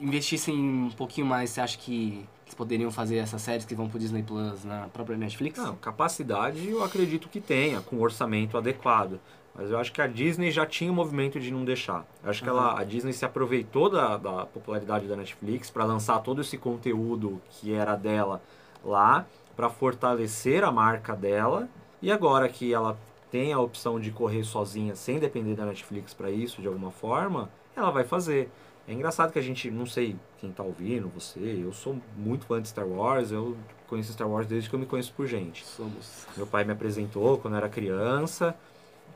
investissem 0.00 0.54
um 0.54 0.90
pouquinho 0.90 1.26
mais, 1.26 1.50
você 1.50 1.60
acha 1.60 1.78
que 1.78 2.26
eles 2.44 2.54
poderiam 2.54 2.90
fazer 2.90 3.16
essas 3.16 3.42
séries 3.42 3.64
que 3.64 3.74
vão 3.74 3.88
pro 3.88 3.98
Disney 3.98 4.22
Plus 4.22 4.64
na 4.64 4.88
própria 4.88 5.16
Netflix? 5.16 5.58
Não, 5.58 5.76
capacidade 5.76 6.68
eu 6.68 6.82
acredito 6.82 7.28
que 7.28 7.40
tenha, 7.40 7.80
com 7.80 8.00
orçamento 8.00 8.56
adequado. 8.56 9.18
Mas 9.54 9.70
eu 9.70 9.78
acho 9.78 9.92
que 9.92 10.02
a 10.02 10.06
Disney 10.06 10.50
já 10.50 10.66
tinha 10.66 10.90
o 10.90 10.94
movimento 10.94 11.38
de 11.38 11.50
não 11.50 11.64
deixar. 11.64 12.04
Eu 12.24 12.30
acho 12.30 12.42
que 12.42 12.48
ela, 12.48 12.78
a 12.78 12.82
Disney 12.82 13.12
se 13.12 13.24
aproveitou 13.24 13.88
da, 13.88 14.16
da 14.16 14.46
popularidade 14.46 15.06
da 15.06 15.14
Netflix 15.14 15.70
para 15.70 15.84
lançar 15.84 16.18
todo 16.20 16.40
esse 16.40 16.58
conteúdo 16.58 17.40
que 17.50 17.72
era 17.72 17.94
dela 17.94 18.42
lá, 18.84 19.24
para 19.56 19.68
fortalecer 19.68 20.64
a 20.64 20.70
marca 20.70 21.14
dela. 21.14 21.68
E 22.00 22.10
agora 22.10 22.48
que 22.48 22.72
ela 22.72 22.98
tem 23.30 23.52
a 23.52 23.58
opção 23.58 23.98
de 23.98 24.10
correr 24.10 24.44
sozinha, 24.44 24.94
sem 24.94 25.18
depender 25.18 25.54
da 25.54 25.66
Netflix 25.66 26.14
para 26.14 26.30
isso 26.30 26.62
de 26.62 26.68
alguma 26.68 26.90
forma, 26.90 27.50
ela 27.74 27.90
vai 27.90 28.04
fazer. 28.04 28.48
É 28.86 28.92
engraçado 28.92 29.32
que 29.32 29.38
a 29.38 29.42
gente, 29.42 29.70
não 29.70 29.86
sei 29.86 30.14
quem 30.38 30.52
tá 30.52 30.62
ouvindo, 30.62 31.08
você, 31.08 31.40
eu 31.40 31.72
sou 31.72 31.98
muito 32.16 32.44
fã 32.44 32.60
de 32.60 32.68
Star 32.68 32.86
Wars, 32.86 33.32
eu 33.32 33.56
conheço 33.88 34.12
Star 34.12 34.28
Wars 34.28 34.46
desde 34.46 34.68
que 34.68 34.74
eu 34.74 34.78
me 34.78 34.86
conheço 34.86 35.12
por 35.14 35.26
gente. 35.26 35.64
Somos. 35.64 36.26
Meu 36.36 36.46
pai 36.46 36.64
me 36.64 36.72
apresentou 36.72 37.38
quando 37.38 37.54
eu 37.54 37.58
era 37.58 37.68
criança 37.68 38.54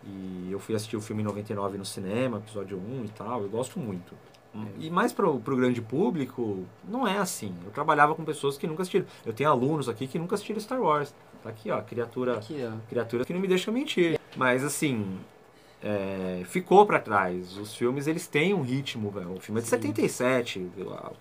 e 0.05 0.49
eu 0.51 0.59
fui 0.59 0.75
assistir 0.75 0.97
o 0.97 1.01
filme 1.01 1.23
em 1.23 1.27
99 1.27 1.77
no 1.77 1.85
cinema, 1.85 2.39
episódio 2.39 2.79
1 2.79 3.05
e 3.05 3.09
tal, 3.11 3.43
eu 3.43 3.49
gosto 3.49 3.79
muito. 3.79 4.15
E 4.79 4.91
mais 4.91 5.13
pro, 5.13 5.39
pro 5.41 5.57
grande 5.57 5.81
público, 5.81 6.65
não 6.89 7.07
é 7.07 7.19
assim. 7.19 7.55
Eu 7.65 7.71
trabalhava 7.71 8.15
com 8.15 8.25
pessoas 8.25 8.57
que 8.57 8.67
nunca 8.67 8.83
assistiram. 8.83 9.07
Eu 9.25 9.33
tenho 9.33 9.51
alunos 9.51 9.89
aqui 9.89 10.07
que 10.07 10.19
nunca 10.19 10.35
assistiram 10.35 10.61
Star 10.61 10.81
Wars. 10.81 11.15
Tá 11.43 11.51
aqui, 11.51 11.71
ó, 11.71 11.81
criatura 11.83 12.37
Aqui, 12.37 12.57
ó. 12.67 12.77
criaturas 12.89 13.27
que 13.27 13.33
não 13.33 13.41
me 13.41 13.47
deixam 13.49 13.73
mentir. 13.73 14.19
Mas 14.37 14.65
assim, 14.65 15.19
é, 15.83 16.43
ficou 16.47 16.85
pra 16.85 16.99
trás. 16.99 17.57
Os 17.57 17.75
filmes 17.75 18.09
eles 18.09 18.27
têm 18.27 18.53
um 18.53 18.63
ritmo, 18.63 19.11
velho. 19.11 19.35
O 19.35 19.41
filme 19.41 19.61
é 19.61 19.63
de 19.63 19.69
Sim. 19.69 19.77
77. 19.77 20.67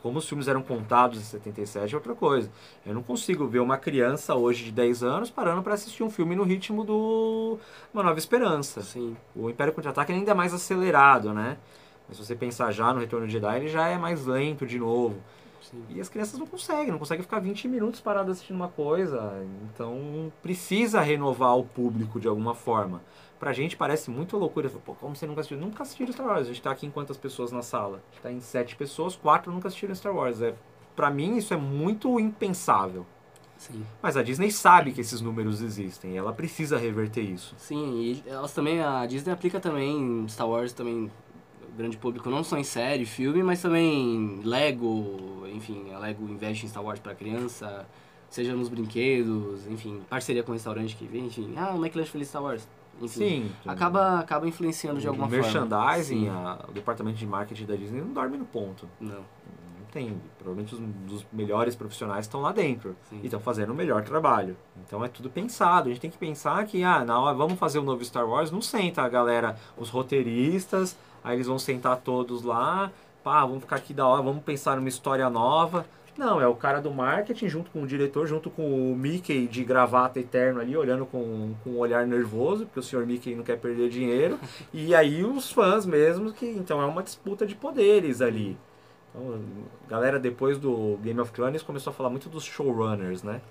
Como 0.02 0.18
os 0.18 0.28
filmes 0.28 0.48
eram 0.48 0.64
contados 0.64 1.20
em 1.20 1.24
77 1.24 1.94
é 1.94 1.98
outra 1.98 2.16
coisa. 2.16 2.50
Eu 2.86 2.96
não 2.96 3.04
consigo 3.04 3.46
ver 3.46 3.60
uma 3.60 3.78
criança 3.78 4.34
hoje 4.34 4.64
de 4.66 4.72
10 4.72 5.04
anos 5.04 5.30
parando 5.30 5.62
pra 5.62 5.76
assistir 5.76 6.02
um 6.04 6.10
filme 6.10 6.36
no 6.36 6.44
ritmo 6.44 6.84
do 6.84 7.60
Uma 7.94 8.02
Nova 8.02 8.18
Esperança. 8.18 8.82
Sim. 8.82 9.16
O 9.36 9.50
Império 9.50 9.74
Contra-Ataque 9.74 10.12
ainda 10.12 10.32
é 10.32 10.34
mais 10.34 10.54
acelerado, 10.54 11.34
né? 11.34 11.58
Mas 12.08 12.18
se 12.18 12.26
você 12.26 12.36
pensar 12.36 12.72
já 12.72 12.94
no 12.94 13.00
Retorno 13.00 13.28
de 13.28 13.34
Jedi, 13.34 13.58
ele 13.58 13.68
já 13.68 13.88
é 13.88 13.98
mais 13.98 14.26
lento 14.26 14.66
de 14.66 14.80
novo. 14.80 15.18
Sim. 15.62 15.84
E 15.90 16.00
as 16.00 16.08
crianças 16.08 16.40
não 16.40 16.48
conseguem, 16.48 16.92
não 16.92 17.00
conseguem 17.00 17.24
ficar 17.24 17.40
20 17.40 17.68
minutos 17.68 18.00
paradas 18.00 18.38
assistindo 18.38 18.56
uma 18.56 18.70
coisa. 18.70 19.46
Então 19.74 20.32
precisa 20.42 21.02
renovar 21.02 21.58
o 21.58 21.66
público 21.66 22.20
de 22.20 22.28
alguma 22.28 22.56
forma. 22.56 23.02
Pra 23.40 23.54
gente 23.54 23.76
parece 23.76 24.10
muito 24.10 24.38
loucura. 24.38 24.70
Pô, 24.70 24.96
como 24.96 25.16
você 25.16 25.28
nunca 25.28 25.42
assistiu? 25.42 25.60
Nunca 25.60 25.84
assistiram 25.84 26.12
Star 26.12 26.28
Wars. 26.28 26.44
A 26.44 26.46
gente 26.46 26.62
tá 26.62 26.72
aqui 26.72 26.86
em 26.86 26.92
quantas 26.92 27.18
pessoas 27.18 27.52
na 27.52 27.62
sala? 27.62 28.02
A 28.12 28.14
gente 28.14 28.24
tá 28.24 28.32
em 28.32 28.40
sete 28.40 28.76
pessoas, 28.76 29.16
quatro 29.16 29.52
nunca 29.52 29.68
assistiram 29.68 29.94
Star 29.94 30.16
Wars. 30.16 30.42
É, 30.42 30.56
pra 30.96 31.12
mim 31.12 31.38
isso 31.38 31.54
é 31.54 31.58
muito 31.58 32.20
impensável. 32.20 33.06
Sim. 33.58 33.84
Mas 34.02 34.16
a 34.16 34.24
Disney 34.24 34.52
sabe 34.52 34.92
que 34.92 35.02
esses 35.02 35.20
números 35.20 35.62
existem 35.62 36.12
e 36.12 36.18
ela 36.18 36.32
precisa 36.32 36.78
reverter 36.78 37.22
isso. 37.22 37.56
Sim, 37.58 38.00
e 38.00 38.24
elas 38.28 38.54
também, 38.54 38.82
a 38.82 39.06
Disney 39.06 39.34
aplica 39.34 39.60
também 39.60 40.26
Star 40.30 40.48
Wars 40.48 40.74
também, 40.74 41.12
grande 41.78 41.98
público, 41.98 42.30
não 42.30 42.44
só 42.44 42.58
em 42.58 42.64
série, 42.64 43.06
filme, 43.06 43.44
mas 43.44 43.62
também 43.62 44.42
Lego, 44.44 45.44
enfim, 45.54 45.94
a 45.94 46.00
Lego 46.00 46.28
investe 46.28 46.66
em 46.66 46.70
Star 46.70 46.84
Wars 46.84 47.00
pra 47.00 47.14
criança, 47.14 47.86
seja 48.30 48.54
nos 48.56 48.68
brinquedos, 48.70 49.68
enfim, 49.68 50.02
parceria 50.10 50.44
com 50.44 50.52
o 50.52 50.54
restaurante 50.54 50.96
que 50.96 51.06
vem, 51.06 51.28
enfim, 51.28 51.54
ah, 51.56 51.74
o 51.74 51.78
McLanche 51.78 52.10
Feliz 52.12 52.28
Star 52.30 52.42
Wars, 52.44 52.68
enfim. 53.02 53.08
Sim. 53.20 53.52
Acaba, 53.66 54.20
acaba 54.20 54.48
influenciando 54.48 55.00
de 55.00 55.08
alguma 55.08 55.28
merchandising, 55.28 56.26
forma. 56.26 56.60
a- 56.66 56.70
o 56.70 56.72
departamento 56.74 57.18
de 57.18 57.28
marketing 57.28 57.66
da 57.66 57.76
Disney 57.76 58.02
não 58.02 58.12
dorme 58.14 58.38
no 58.38 58.46
ponto. 58.46 58.90
Não, 59.00 59.12
Não 59.20 59.86
tem. 59.92 60.20
Provavelmente 60.40 60.74
os, 60.76 61.14
os 61.14 61.26
melhores 61.32 61.76
profissionais 61.76 62.26
estão 62.26 62.42
lá 62.42 62.52
dentro 62.52 62.96
sim. 63.10 63.20
e 63.22 63.26
estão 63.26 63.40
fazendo 63.40 63.72
o 63.72 63.76
melhor 63.76 64.04
trabalho. 64.04 64.58
Então 64.86 65.04
é 65.06 65.08
tudo 65.08 65.30
pensado. 65.30 65.88
A 65.88 65.92
gente 65.92 66.02
tem 66.02 66.10
que 66.12 66.18
pensar 66.18 66.66
que, 66.66 66.84
ah, 66.84 67.06
na 67.06 67.20
hora 67.20 67.36
vamos 67.38 67.58
fazer 67.58 67.80
o 67.80 67.84
novo 67.84 68.04
Star 68.04 68.28
Wars, 68.28 68.52
não 68.52 68.62
senta 68.62 69.02
a 69.04 69.08
galera, 69.10 69.56
os 69.78 69.90
roteiristas, 69.90 70.98
aí 71.28 71.36
eles 71.36 71.48
vão 71.48 71.60
sentar 71.60 71.98
todos 71.98 72.42
lá, 72.42 72.90
pá, 73.22 73.42
vamos 73.42 73.60
ficar 73.64 73.76
aqui 73.76 73.94
da 73.94 74.08
hora, 74.08 74.22
vamos 74.22 74.44
pensar 74.44 74.78
numa 74.78 74.88
história 74.88 75.30
nova. 75.30 75.86
Não, 76.18 76.42
é 76.42 76.48
o 76.48 76.56
cara 76.56 76.82
do 76.82 76.90
marketing 76.90 77.48
junto 77.48 77.70
com 77.70 77.84
o 77.84 77.88
diretor, 77.88 78.26
junto 78.26 78.50
com 78.50 78.92
o 78.92 78.96
Mickey 78.96 79.46
de 79.46 79.64
gravata 79.64 80.20
eterno 80.20 80.60
ali, 80.60 80.76
olhando 80.76 81.06
com, 81.06 81.54
com 81.64 81.72
um 81.72 81.78
olhar 81.78 82.08
nervoso, 82.08 82.66
porque 82.66 82.80
o 82.80 82.84
senhor 82.84 83.06
Mickey 83.06 83.36
não 83.36 83.44
quer 83.44 83.60
perder 83.60 83.90
dinheiro. 83.90 84.40
e 84.74 84.96
aí 84.96 85.24
os 85.24 85.52
fãs 85.52 85.86
mesmo, 85.86 86.32
que 86.32 86.48
então 86.48 86.82
é 86.82 86.86
uma 86.86 87.04
disputa 87.04 87.46
de 87.46 87.54
poderes 87.54 88.22
ali. 88.22 88.58
Então, 89.10 89.40
galera, 89.88 90.18
depois 90.18 90.58
do 90.58 90.98
Game 91.04 91.20
of 91.20 91.32
Thrones, 91.34 91.62
começou 91.62 91.92
a 91.92 91.94
falar 91.94 92.10
muito 92.10 92.30
dos 92.30 92.44
showrunners, 92.44 93.22
né? 93.22 93.42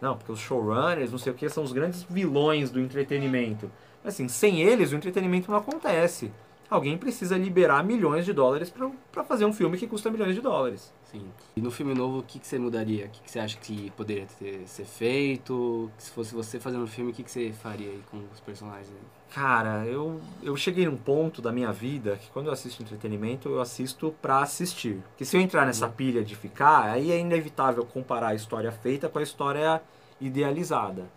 Não, 0.00 0.16
porque 0.16 0.32
os 0.32 0.40
showrunners, 0.40 1.10
não 1.10 1.18
sei 1.18 1.32
o 1.32 1.34
que, 1.34 1.48
são 1.48 1.62
os 1.62 1.72
grandes 1.72 2.02
vilões 2.02 2.70
do 2.70 2.80
entretenimento. 2.80 3.70
Assim, 4.04 4.28
sem 4.28 4.60
eles 4.60 4.92
o 4.92 4.96
entretenimento 4.96 5.50
não 5.50 5.56
acontece. 5.56 6.30
Alguém 6.74 6.98
precisa 6.98 7.38
liberar 7.38 7.84
milhões 7.84 8.24
de 8.24 8.32
dólares 8.32 8.68
para 9.12 9.22
fazer 9.22 9.44
um 9.44 9.52
filme 9.52 9.78
que 9.78 9.86
custa 9.86 10.10
milhões 10.10 10.34
de 10.34 10.40
dólares. 10.40 10.92
Sim. 11.04 11.24
E 11.54 11.60
no 11.60 11.70
filme 11.70 11.94
novo, 11.94 12.18
o 12.18 12.22
que, 12.24 12.40
que 12.40 12.46
você 12.48 12.58
mudaria? 12.58 13.06
O 13.06 13.08
que, 13.10 13.20
que 13.22 13.30
você 13.30 13.38
acha 13.38 13.56
que 13.58 13.92
poderia 13.92 14.26
ter, 14.40 14.66
ser 14.66 14.84
feito? 14.84 15.88
Se 15.96 16.10
fosse 16.10 16.34
você 16.34 16.58
fazendo 16.58 16.82
um 16.82 16.88
filme, 16.88 17.12
o 17.12 17.14
que, 17.14 17.22
que 17.22 17.30
você 17.30 17.52
faria 17.52 17.86
aí 17.86 18.02
com 18.10 18.20
os 18.32 18.40
personagens? 18.40 18.88
Aí? 18.88 19.32
Cara, 19.32 19.86
eu, 19.86 20.20
eu 20.42 20.56
cheguei 20.56 20.84
num 20.84 20.96
ponto 20.96 21.40
da 21.40 21.52
minha 21.52 21.72
vida 21.72 22.16
que 22.16 22.28
quando 22.32 22.46
eu 22.46 22.52
assisto 22.52 22.82
entretenimento, 22.82 23.48
eu 23.48 23.60
assisto 23.60 24.12
pra 24.20 24.40
assistir. 24.40 24.96
Porque 25.10 25.24
se 25.24 25.36
eu 25.36 25.40
entrar 25.40 25.64
nessa 25.64 25.86
uhum. 25.86 25.92
pilha 25.92 26.24
de 26.24 26.34
ficar, 26.34 26.90
aí 26.90 27.12
é 27.12 27.20
inevitável 27.20 27.84
comparar 27.84 28.30
a 28.30 28.34
história 28.34 28.72
feita 28.72 29.08
com 29.08 29.20
a 29.20 29.22
história 29.22 29.80
idealizada. 30.20 31.08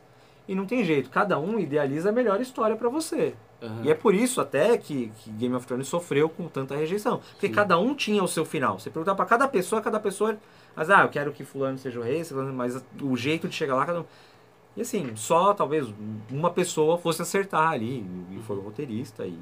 E 0.48 0.54
não 0.54 0.68
tem 0.68 0.84
jeito, 0.84 1.10
cada 1.10 1.40
um 1.40 1.60
idealiza 1.60 2.10
a 2.10 2.12
melhor 2.12 2.40
história 2.40 2.76
para 2.76 2.90
você. 2.90 3.34
Uhum. 3.62 3.84
E 3.84 3.92
é 3.92 3.96
por 3.96 4.14
isso 4.14 4.40
até 4.40 4.78
que, 4.78 5.12
que, 5.18 5.32
Game 5.32 5.56
of 5.56 5.66
Thrones 5.66 5.88
sofreu 5.88 6.30
com 6.30 6.48
tanta 6.48 6.76
rejeição. 6.76 7.20
Porque 7.32 7.48
Sim. 7.48 7.54
cada 7.54 7.78
um 7.80 7.96
tinha 7.96 8.24
o 8.24 8.28
seu 8.28 8.46
final. 8.46 8.80
Você 8.80 8.90
perguntava 8.90 9.16
para 9.16 9.26
cada 9.26 9.48
pessoa, 9.48 9.82
cada 9.82 10.00
pessoa. 10.00 10.38
Mas, 10.76 10.90
ah, 10.90 11.02
eu 11.02 11.10
quero 11.10 11.32
que 11.32 11.44
fulano 11.44 11.78
seja 11.78 12.00
o 12.00 12.04
rei, 12.04 12.24
mas 12.54 12.84
o 13.02 13.18
jeito 13.18 13.48
de 13.48 13.56
chegar 13.56 13.76
lá, 13.76 13.86
cada 13.86 14.02
um. 14.02 14.06
E 14.76 14.82
assim, 14.82 15.16
só 15.16 15.56
talvez 15.56 15.88
uma 16.30 16.52
pessoa 16.52 17.00
fosse 17.00 17.22
acertar 17.22 17.72
ali. 17.72 18.06
E 18.32 18.40
foi 18.46 18.58
o 18.58 18.62
roteirista. 18.62 19.26
E 19.26 19.40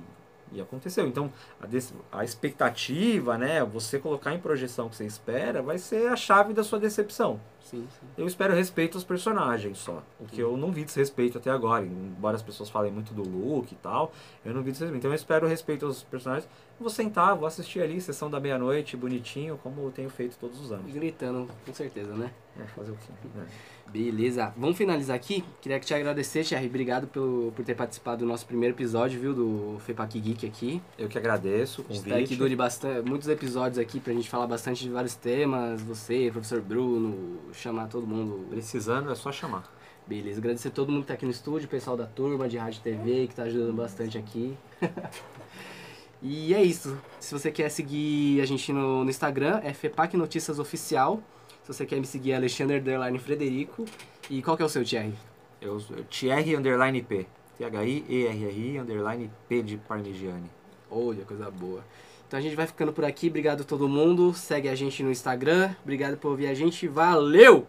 e 0.51 0.61
aconteceu. 0.61 1.07
Então, 1.07 1.31
a, 1.59 2.19
a, 2.19 2.23
expectativa, 2.23 3.37
né, 3.37 3.63
você 3.63 3.99
colocar 3.99 4.33
em 4.33 4.39
projeção 4.39 4.87
o 4.87 4.89
que 4.89 4.95
você 4.95 5.05
espera, 5.05 5.61
vai 5.61 5.77
ser 5.77 6.07
a 6.07 6.15
chave 6.15 6.53
da 6.53 6.63
sua 6.63 6.79
decepção. 6.79 7.39
Sim, 7.65 7.87
sim. 7.99 8.07
Eu 8.15 8.27
espero 8.27 8.53
respeito 8.53 8.95
aos 8.95 9.03
personagens 9.03 9.79
só. 9.79 10.03
Porque 10.19 10.41
eu 10.41 10.55
não 10.55 10.71
vi 10.71 10.83
desrespeito 10.83 11.39
até 11.39 11.49
agora. 11.49 11.83
Embora 11.83 12.35
as 12.35 12.43
pessoas 12.43 12.69
falem 12.69 12.91
muito 12.91 13.13
do 13.13 13.23
look 13.23 13.71
e 13.71 13.75
tal, 13.75 14.13
eu 14.45 14.53
não 14.53 14.61
vi 14.61 14.71
desrespeito. 14.71 14.99
Então 14.99 15.11
eu 15.11 15.15
espero 15.15 15.47
respeito 15.47 15.85
aos 15.85 16.03
personagens. 16.03 16.47
Vou 16.79 16.89
sentar, 16.89 17.35
vou 17.35 17.47
assistir 17.47 17.81
ali, 17.81 17.99
sessão 18.01 18.29
da 18.29 18.39
meia-noite, 18.39 18.97
bonitinho, 18.97 19.57
como 19.63 19.81
eu 19.81 19.91
tenho 19.91 20.09
feito 20.09 20.37
todos 20.37 20.59
os 20.59 20.71
anos. 20.71 20.93
Gritando, 20.93 21.49
com 21.65 21.73
certeza, 21.73 22.13
né? 22.13 22.31
É, 22.59 22.63
fazer 22.67 22.91
o 22.91 22.95
quê? 22.95 23.11
É. 23.39 23.89
Beleza. 23.89 24.53
Vamos 24.57 24.77
finalizar 24.77 25.15
aqui. 25.15 25.43
Queria 25.61 25.79
te 25.79 25.93
agradecer, 25.93 26.43
Thierry. 26.43 26.67
Obrigado 26.67 27.07
pelo, 27.07 27.51
por 27.55 27.63
ter 27.63 27.75
participado 27.75 28.25
do 28.25 28.25
nosso 28.25 28.45
primeiro 28.45 28.75
episódio, 28.75 29.19
viu? 29.19 29.33
Do 29.33 29.77
FEPAC 29.79 30.19
Geek 30.19 30.45
aqui. 30.45 30.81
Eu 30.97 31.07
que 31.07 31.17
agradeço 31.17 31.81
o 31.81 31.83
convite. 31.85 32.05
Espero 32.05 32.27
que 32.27 32.35
dure 32.35 32.55
bastante, 32.55 33.07
muitos 33.07 33.27
episódios 33.27 33.77
aqui 33.77 33.99
pra 33.99 34.13
gente 34.13 34.29
falar 34.29 34.47
bastante 34.47 34.83
de 34.83 34.89
vários 34.89 35.15
temas. 35.15 35.81
Você, 35.81 36.29
professor 36.31 36.61
Bruno, 36.61 37.39
chamar 37.55 37.87
todo 37.87 38.05
mundo. 38.05 38.45
Precisando 38.49 39.11
é 39.11 39.15
só 39.15 39.31
chamar. 39.31 39.71
Beleza. 40.07 40.39
Agradecer 40.39 40.67
a 40.67 40.71
todo 40.71 40.91
mundo 40.91 41.01
que 41.01 41.07
tá 41.07 41.13
aqui 41.15 41.25
no 41.25 41.31
estúdio, 41.31 41.67
pessoal 41.67 41.97
da 41.97 42.05
turma 42.05 42.47
de 42.47 42.57
rádio 42.57 42.79
e 42.79 42.83
TV, 42.83 43.27
que 43.27 43.35
tá 43.35 43.43
ajudando 43.43 43.73
bastante 43.73 44.17
aqui. 44.17 44.55
e 46.21 46.53
é 46.53 46.61
isso. 46.61 46.97
Se 47.19 47.33
você 47.33 47.51
quer 47.51 47.69
seguir 47.69 48.41
a 48.41 48.45
gente 48.45 48.71
no, 48.71 49.03
no 49.03 49.09
Instagram, 49.09 49.61
é 49.63 49.73
FEPAC 49.73 50.15
Notícias 50.15 50.59
Oficial. 50.59 51.21
Se 51.63 51.73
você 51.73 51.85
quer 51.85 51.99
me 51.99 52.05
seguir, 52.05 52.33
é 52.33 52.35
Alexandre 52.35 52.77
Underline 52.77 53.17
Frederico. 53.17 53.85
E 54.29 54.41
qual 54.41 54.55
que 54.55 54.61
é 54.61 54.65
o 54.65 54.69
seu 54.69 54.83
Thierry? 54.83 55.15
Eu, 55.59 55.79
Thierry 56.09 56.55
Underline 56.55 57.01
P. 57.01 57.25
T-H-I-E-R-R-I 57.57 58.79
Underline 58.79 59.31
P 59.47 59.63
de 59.63 59.77
Parmigiani. 59.77 60.49
Olha, 60.91 61.23
coisa 61.25 61.49
boa. 61.49 61.83
Então 62.27 62.39
a 62.39 62.41
gente 62.41 62.55
vai 62.55 62.67
ficando 62.67 62.91
por 62.91 63.05
aqui. 63.05 63.27
Obrigado 63.27 63.61
a 63.61 63.63
todo 63.63 63.87
mundo. 63.87 64.33
Segue 64.33 64.67
a 64.67 64.75
gente 64.75 65.03
no 65.03 65.11
Instagram. 65.11 65.75
Obrigado 65.83 66.17
por 66.17 66.31
ouvir 66.31 66.47
a 66.47 66.53
gente. 66.53 66.87
Valeu! 66.87 67.67